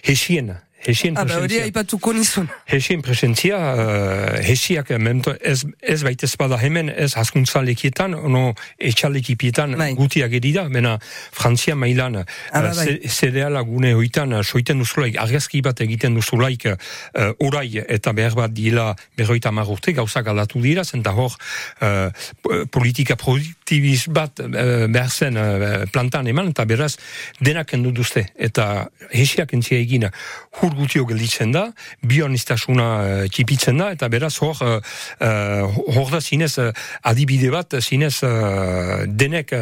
[0.05, 0.53] hesien,
[0.85, 1.63] hesien Ah, ba, hori presentzia.
[1.65, 2.47] aipatuko nizun.
[2.65, 9.75] Hesien presentzia, uh, hesiak memento, ez, ez baitez bada hemen, ez haskuntza lekietan, ono etxalekipietan
[9.77, 9.93] Bai.
[9.95, 10.97] gutiak edida, bena
[11.31, 12.25] Frantzia mailan, ba,
[12.61, 12.99] uh, bai.
[13.09, 18.53] zereala gune hoitan, uh, soiten duzulaik, argazki bat egiten duzulaik, uh, orai eta behar bat
[18.53, 21.35] dila berroita marrurte, gauzak aldatu dira, zenta hor
[21.81, 22.09] uh,
[22.41, 26.95] po- politika produktibiz bat uh, behar zen uh, plantan eman, eta beraz
[27.39, 30.11] denak kendu duzte, eta hesiak entzia egina
[30.61, 31.69] hur gutio gelditzen da,
[32.05, 34.79] bionistasuna uh, txipitzen da, eta beraz hor, uh,
[35.19, 36.55] uh, hor da zinez
[37.03, 38.19] adibide bat, zinez
[39.19, 39.53] denek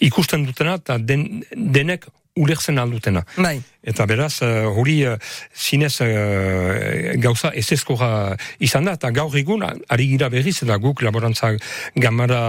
[0.00, 2.06] ikusten dutena, eta den, denek
[2.38, 3.24] ulertzen aldutena.
[3.36, 3.60] Bai.
[3.80, 5.14] Eta beraz, uh, hori uh,
[5.56, 11.54] zinez uh, gauza ezezkoa izan da, eta gaur egun, ari gira berriz, eta guk laborantza
[11.96, 12.40] gamara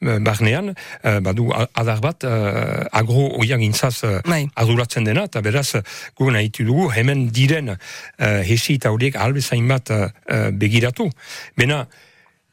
[0.00, 0.74] barnean,
[1.24, 2.24] badu adar bat,
[2.92, 4.44] agro oian gintzaz Bai.
[4.54, 5.80] arduratzen dena, eta beraz,
[6.18, 7.74] gu nahi dugu, hemen diren
[8.18, 9.92] hesi eta horiek albezain bat
[10.52, 11.08] begiratu.
[11.56, 11.86] Bena,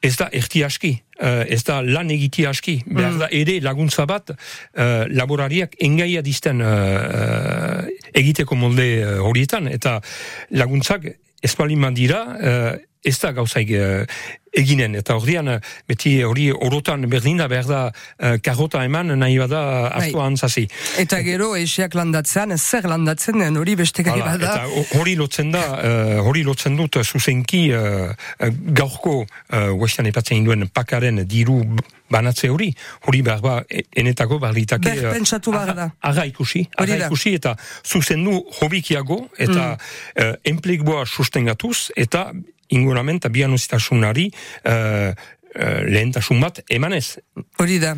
[0.06, 4.32] ez da erti aski, eh, ez da lan egiti aski, behar da ere laguntza bat
[4.32, 9.98] uh, laborariak engaia dizten uh, egiteko molde eh, horietan, eta
[10.54, 11.08] laguntzak
[11.46, 12.76] espaliman dira, uh,
[13.06, 14.04] ez da gauzaik uh,
[14.56, 15.58] eginen, eta ordian eh,
[15.90, 20.12] beti hori orotan berdin da behar da uh, karota eman nahi bada Bai.
[20.24, 20.64] antzazi.
[21.02, 24.54] Eta gero, esiak landatzean, zer landatzen den, hori beste gai bada.
[24.54, 28.14] eta ho- hori lotzen da, eh, hori lotzen dut eh, zuzenki uh,
[28.80, 31.60] gaurko uh, huestan epatzen duen pakaren diru
[32.10, 32.70] banatze hori,
[33.10, 34.90] hori behar ba, e- enetako barritake...
[34.96, 35.92] eh, Berpentsatu behar da.
[36.00, 36.86] Aga ikusi, da.
[37.10, 39.80] ikusi, eta zuzendu hobikiago, eta mm.
[40.24, 42.30] uh, enplegua sustengatuz, eta
[42.70, 44.30] inguramenta bianuzitasunari
[44.66, 45.12] uh,
[45.56, 47.18] uh, lehentasun bat emanez.
[47.60, 47.96] Hori da.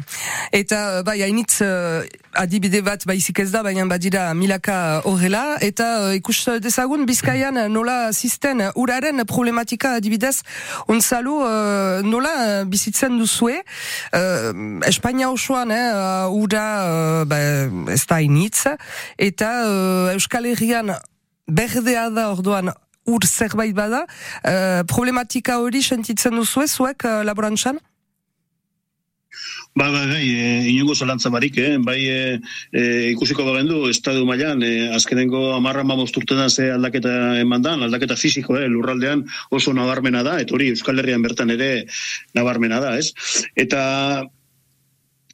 [0.55, 2.03] Eta, bai, hainitz uh,
[2.37, 8.11] adibide bat baizik ez da, baina badira milaka horrela, eta uh, ikus dezagun bizkaian nola
[8.13, 10.41] zisten uraren problematika adibidez,
[10.87, 13.61] onzalu uh, nola bizitzen duzue,
[14.13, 14.51] uh,
[14.87, 17.37] Espainia osoan, eh, ura uh, ba,
[17.93, 18.67] ez da hainitz,
[19.17, 20.93] eta uh, Euskal Herrian
[21.47, 22.71] berdea da orduan
[23.07, 27.79] ur zerbait bada, uh, problematika hori sentitzen duzue, zuek uh, laborantzan?
[29.77, 31.77] Ba, ba, bai, e, inongo zalantza barik, eh?
[31.77, 32.39] bai e,
[32.73, 32.81] e,
[33.11, 37.11] ikusiko bagendu, estadu mailan, e, azkenengo amarra mamosturtetan ze aldaketa
[37.43, 38.65] eman da, aldaketa fisiko, eh?
[38.73, 39.21] lurraldean
[39.53, 41.69] oso nabarmena da, eta hori Euskal Herrian bertan ere
[42.33, 43.13] nabarmena da, ez?
[43.53, 43.83] Eta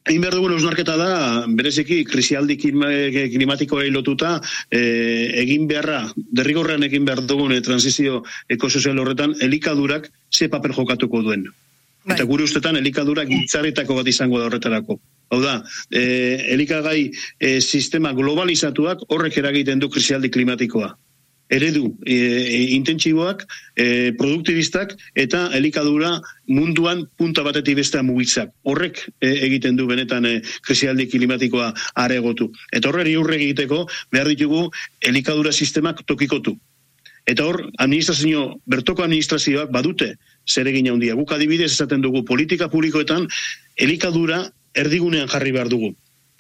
[0.04, 1.12] Egin behar dugun eusnarketa da,
[1.47, 2.89] bereziki krisialdi klima-
[3.32, 4.34] klimatikoei lotuta,
[4.68, 4.82] e,
[5.39, 6.01] egin beharra,
[6.39, 11.47] derrigorrean egin behar dugun e, transizio ekosozial horretan, elikadurak ze paper jokatuko duen.
[12.04, 12.18] Bai.
[12.18, 14.99] Eta gure ustetan elikadurak giltzarretako bat izango da horretarako.
[15.32, 15.56] Hau da,
[15.88, 16.04] e,
[16.51, 16.99] elikagai
[17.39, 20.91] e, sistema globalizatuak horrek eragiten du krisialdi klimatikoa.
[21.54, 23.45] Eredu e, e, intentsiboak,
[23.78, 23.86] e,
[24.18, 26.16] produktibistak eta elikadura
[26.49, 28.51] munduan punta batetik bestea mugitzak.
[28.66, 30.36] Horrek e, egiten du benetan e,
[30.66, 31.72] krisialdi klimatikoa
[32.06, 32.49] aregotu.
[32.74, 34.66] Eta horreri aurre egiteko behar ditugu
[35.06, 36.58] elikadura sistemak tokikotu.
[37.30, 40.14] Eta hor, administrazio, bertoko administrazioak badute
[40.49, 41.16] zer egin handia.
[41.16, 43.30] Guk adibidez esaten dugu politika publikoetan
[43.78, 44.43] elikadura
[44.76, 45.93] erdigunean jarri behar dugu.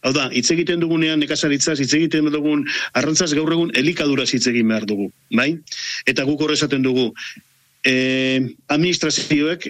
[0.03, 2.65] Hau da, hitz egiten dugunean nekazaritzaz, hitz egiten dugun
[2.99, 5.53] arrantzaz gaur egun elikaduraz hitz egin behar dugu, bai?
[6.05, 7.13] Eta guk hor esaten dugu,
[7.87, 9.69] eh, administrazioek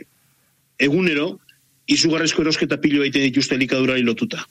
[0.82, 1.38] egunero
[1.88, 4.42] izugarrezko erosketa pilo egiten dituzte elikadurari lotuta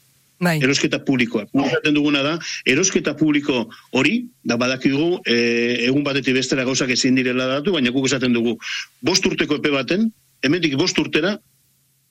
[0.43, 0.57] Bai.
[0.59, 1.51] erosketa publikoak.
[1.55, 2.33] Guk esaten duguna da,
[2.67, 3.69] erosketa publiko
[3.99, 5.37] hori, da badakigu, e,
[5.87, 8.57] egun batetik bestera gauzak ezin direla datu, baina guk esaten dugu,
[9.01, 10.09] bost urteko epe baten,
[10.43, 11.37] hemendik bost urtera,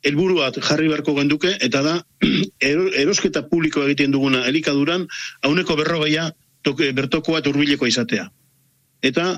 [0.04, 1.95] helburu bat jarri beharko genduke, eta da,
[2.72, 5.08] ero- erosketa publiko egiten duguna elikaduran,
[5.41, 6.32] hauneko berrogeia
[6.66, 8.28] toke, bertokoa eta hurbilekoa izatea.
[9.02, 9.32] Eta,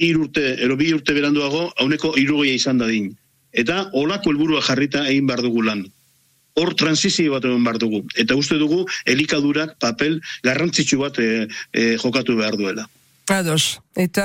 [0.00, 3.12] hiru urte, ero bi urte beranduago, hauneko irugeia izan dadin.
[3.52, 5.86] Eta, olako helburua jarrita egin behar dugu lan
[6.56, 8.02] hor transizio bat egon behar dugu.
[8.16, 12.86] Eta uste dugu elikadurak papel garrantzitsu bat e, e, jokatu behar duela.
[13.28, 13.76] Ados.
[13.96, 14.24] Eta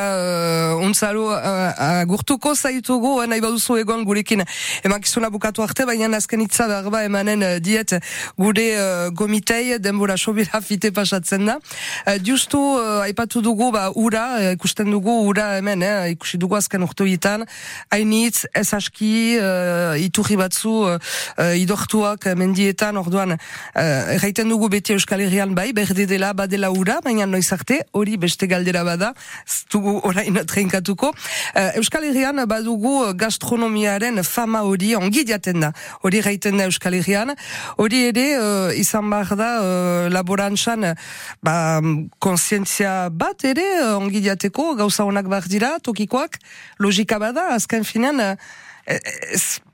[0.75, 4.43] uh, untzalo uh, agurtuko zaitugu, eh, nahi baduzu egon gurekin
[4.83, 7.93] emakizuna bukatu arte, baina azken itza berba emanen uh, diet
[8.35, 11.55] gure uh, gomitei denbora sobira fite pasatzen da.
[12.03, 16.83] Uh, justu uh, aipatu dugu ba, ura, ikusten dugu ura hemen, eh, ikusi dugu azken
[16.83, 17.47] urtuitan,
[17.95, 20.99] hainitz, ez aski, uh, iturri batzu, uh,
[21.55, 27.29] idortuak mendietan, orduan, uh, erraiten dugu beti Euskal Herrian bai, berde dela, badela ura, baina
[27.29, 29.15] noiz arte, hori beste galdera bada,
[29.61, 31.11] ez dugu orain treinkatuko.
[31.55, 35.71] Uh, Euskal Herrian badugu gastronomiaren fama hori ongi diaten da.
[36.01, 37.35] Hori gaiten da Euskal Herrian.
[37.77, 40.93] Hori ere uh, izan behar da uh, laborantzan
[41.43, 41.55] ba,
[42.19, 46.39] konsientzia bat ere uh, ongi diateko gauza honak behar dira, tokikoak,
[46.79, 48.35] logika bada, azken finean, uh,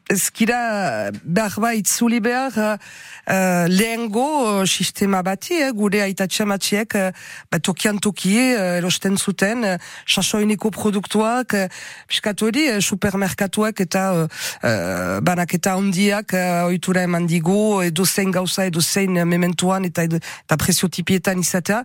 [0.10, 7.12] ezkira behar ba itzuli behar uh, lehengo sistema bati, eh, gure aitatxe matxiek uh,
[7.52, 9.76] ba, tokian tokie uh, erosten zuten uh,
[10.08, 11.68] sasoiniko produktuak uh,
[12.08, 14.28] piskatori uh, supermerkatuak eta uh,
[14.64, 20.58] uh, banaketa ondiak uh, oitura eman digu edo zein gauza edo zein mementuan eta, eta
[20.58, 21.84] prezio izatea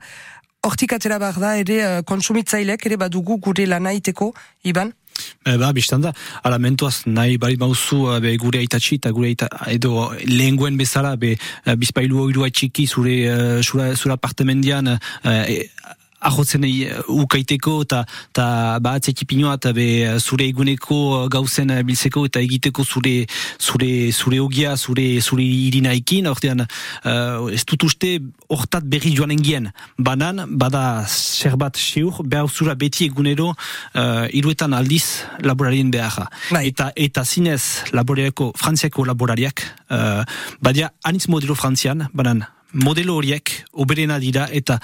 [0.63, 4.29] Hortik atera behar da, ere konsumitzailek, ere badugu gure lanaiteko,
[4.63, 4.93] Iban?
[5.43, 6.13] E, ba, biztan da,
[6.47, 11.35] ala mentuaz nahi bari mauzu be, gure aitatxi eta gure aita, edo lehenguen bezala be,
[11.79, 13.17] bizpailu oirua txiki zure,
[13.63, 15.82] zure, zure apartemendian ahotzen uh,
[17.09, 19.87] ukaiteko eta ta bat ekipinoa eta be
[20.19, 23.27] zure eguneko gauzen biltzeko eta egiteko zure
[23.59, 28.19] zure zure ogia zure zure irinaikin ortean uh, ez dut uste
[28.49, 34.73] hortat berri joan engien banan bada zer bat seur behar zura beti egunero uh, iruetan
[34.73, 36.67] aldiz laborarien behar bai.
[36.69, 40.25] eta eta zinez laborariako frantziako laborariak uh,
[40.61, 44.79] badia anitz modelo frantzian banan modelo horiek oberena dira eta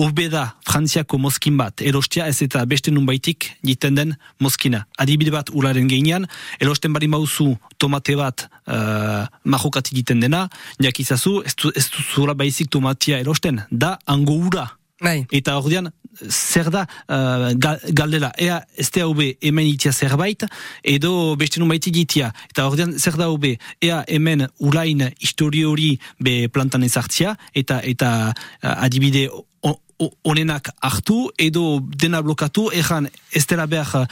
[0.00, 4.84] obeda frantziako mozkin bat erostia ez eta beste nun baitik jiten den mozkina.
[4.98, 6.26] Adibide bat uraren geinean,
[6.60, 10.48] erosten bari mauzu tomate bat uh, mahokati jiten dena,
[10.82, 14.70] jakizazu ez, ez zura baizik tomatia erosten, da ango ura.
[15.04, 15.26] Bai.
[15.36, 15.90] Eta ordean,
[16.30, 17.50] zer da uh,
[17.92, 20.46] galdela, ea ez da hobe hemen itia zerbait,
[20.80, 22.30] edo beste nun baiti ditia.
[22.48, 28.14] Eta ordean, zer da hobe, ea hemen ulain histori hori be plantan ezartzia, eta, eta
[28.30, 29.28] uh, adibide
[30.24, 34.06] onenak hartu edo dena blokatu ejan ez dela behar uh,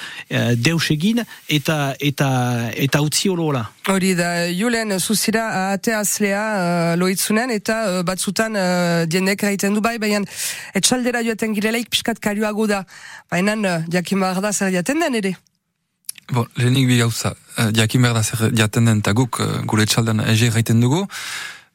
[0.57, 2.29] deus egin eta eta
[2.77, 3.65] eta utzi horola.
[3.89, 10.23] Hori da, Julen, zuzira ateazlea uh, loitzunen eta uh, batzutan uh, dienek du bai, baina
[10.75, 12.85] etxaldera joaten girelaik piskat karioago da.
[13.31, 15.35] Baina uh, jakin behar da zer jaten den ere?
[16.33, 19.83] Bon, lehenik bi gauza, uh, jakin behar da zer jaten den eta guk uh, gure
[19.83, 21.07] etxaldan ege gaiten dugu.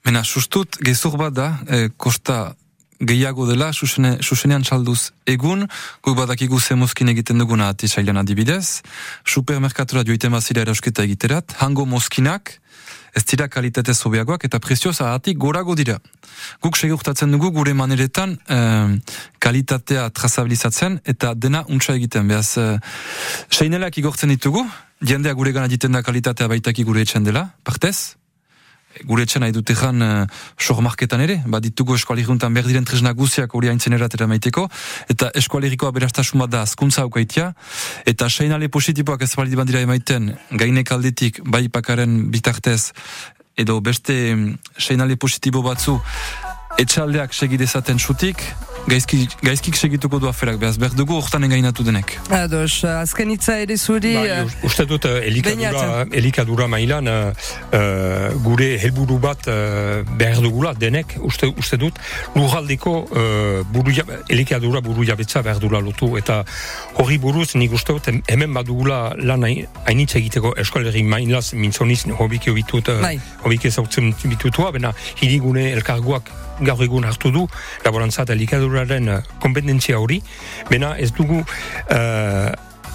[0.08, 2.56] Mena, sustut, gezur bat da, eh, kosta
[3.00, 5.68] gehiago dela, susene, susenean txalduz egun,
[6.04, 8.82] guk badakigu zemozkin egiten duguna atisailan adibidez,
[9.26, 12.58] supermerkatura joiten bazira erasketa egiterat, hango mozkinak,
[13.18, 15.98] ez dira kalitate zobeagoak eta prezioz ahatik gorago dira.
[16.62, 18.98] Guk segurtatzen dugu gure maneretan eh,
[19.40, 22.28] kalitatea trazabilizatzen eta dena untsa egiten.
[22.28, 22.78] Beaz, eh,
[23.50, 24.66] seinelak igortzen ditugu,
[25.02, 28.16] jendea gure gana da kalitatea baitaki gure etxen dela, partez,
[29.06, 33.54] gure etxen nahi dute jan uh, marketan ere, bat ditugu eskualiguntan behar diren tresna guziak
[33.54, 34.68] hori haintzen eratera maiteko,
[35.10, 37.54] eta eskualigikoa berastasun bat da azkuntza aukaitia,
[38.06, 42.94] eta seinale positiboak ez balidi bandira emaiten, gainek aldetik, bai pakaren bitartez,
[43.58, 46.00] edo beste mm, seinale positibo batzu,
[46.78, 48.44] etxaldeak segidezaten sutik,
[48.88, 52.14] gaizki, gaizkik segituko du aferak, behaz, behar dugu hortan engainatu denek.
[52.34, 54.14] Ados, azken itza ere zuri...
[54.16, 57.82] Ba, uh, uste dut, uh, elikadura, elikadura mailan, uh,
[58.46, 62.00] gure helburu bat uh, behar dugula denek, uste, uste dut,
[62.38, 63.96] lurraldeko uh, buru,
[64.34, 66.42] elikadura buru jabetza behar dula lotu, eta
[67.04, 72.94] hori buruz, nik uste dut, hemen badugula lan hainitz egiteko eskoleri mainlaz, mintzoniz, hobiki obitut,
[72.96, 73.18] uh, bai.
[73.44, 76.32] hobiki ezautzen bitutua, bena, hirigune elkarguak
[76.66, 77.44] gaur egun hartu du
[77.86, 78.36] laborantza eta
[78.78, 80.22] elikaduraren eh, kompetentzia hori,
[80.70, 82.52] bena ez dugu uh,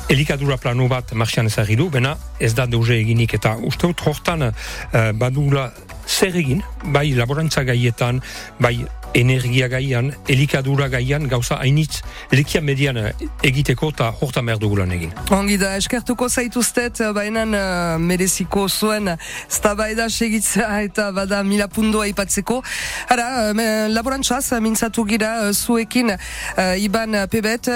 [0.08, 3.34] elikadura planu bat marxian ezagri bena ez da deuze eginik.
[3.34, 4.52] Eta uste dut hortan uh,
[5.14, 5.70] badula
[6.12, 6.62] zer egin,
[6.94, 8.20] bai laborantza gaietan,
[8.60, 8.76] bai
[9.14, 12.02] energia gaian, elikadura gaian, gauza hainitz,
[12.32, 13.12] lekia median eh,
[13.44, 15.12] egiteko eta horta merdugulan egin.
[15.34, 19.10] Ongi da, eskertuko zaituztet, eh, baina uh, mereziko zuen
[19.50, 22.60] ztabaida segitzea eta bada mila pundua ipatzeko.
[23.12, 27.68] Hara, uh, laborantzaz, mintzatu gira zuekin uh, Iban Pebet,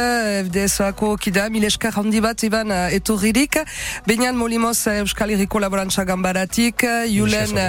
[0.46, 3.60] FDS-ako kida, mil eskar handi bat Iban uh, etorririk,
[4.08, 7.60] baina molimoz Euskal Herriko laborantza gambaratik, Julen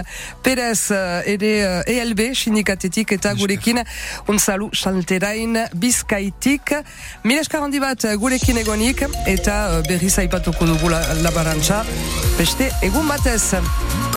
[0.44, 3.82] Perez uh, ere uh, ELB, sindikatetik eta gure gurekin,
[4.28, 6.76] unzalu salterain bizkaitik.
[7.24, 10.92] Mileskar handi bat gurekin egonik, eta berriz aipatuko dugu
[11.24, 11.84] labarantza,
[12.38, 13.98] beste egun batez.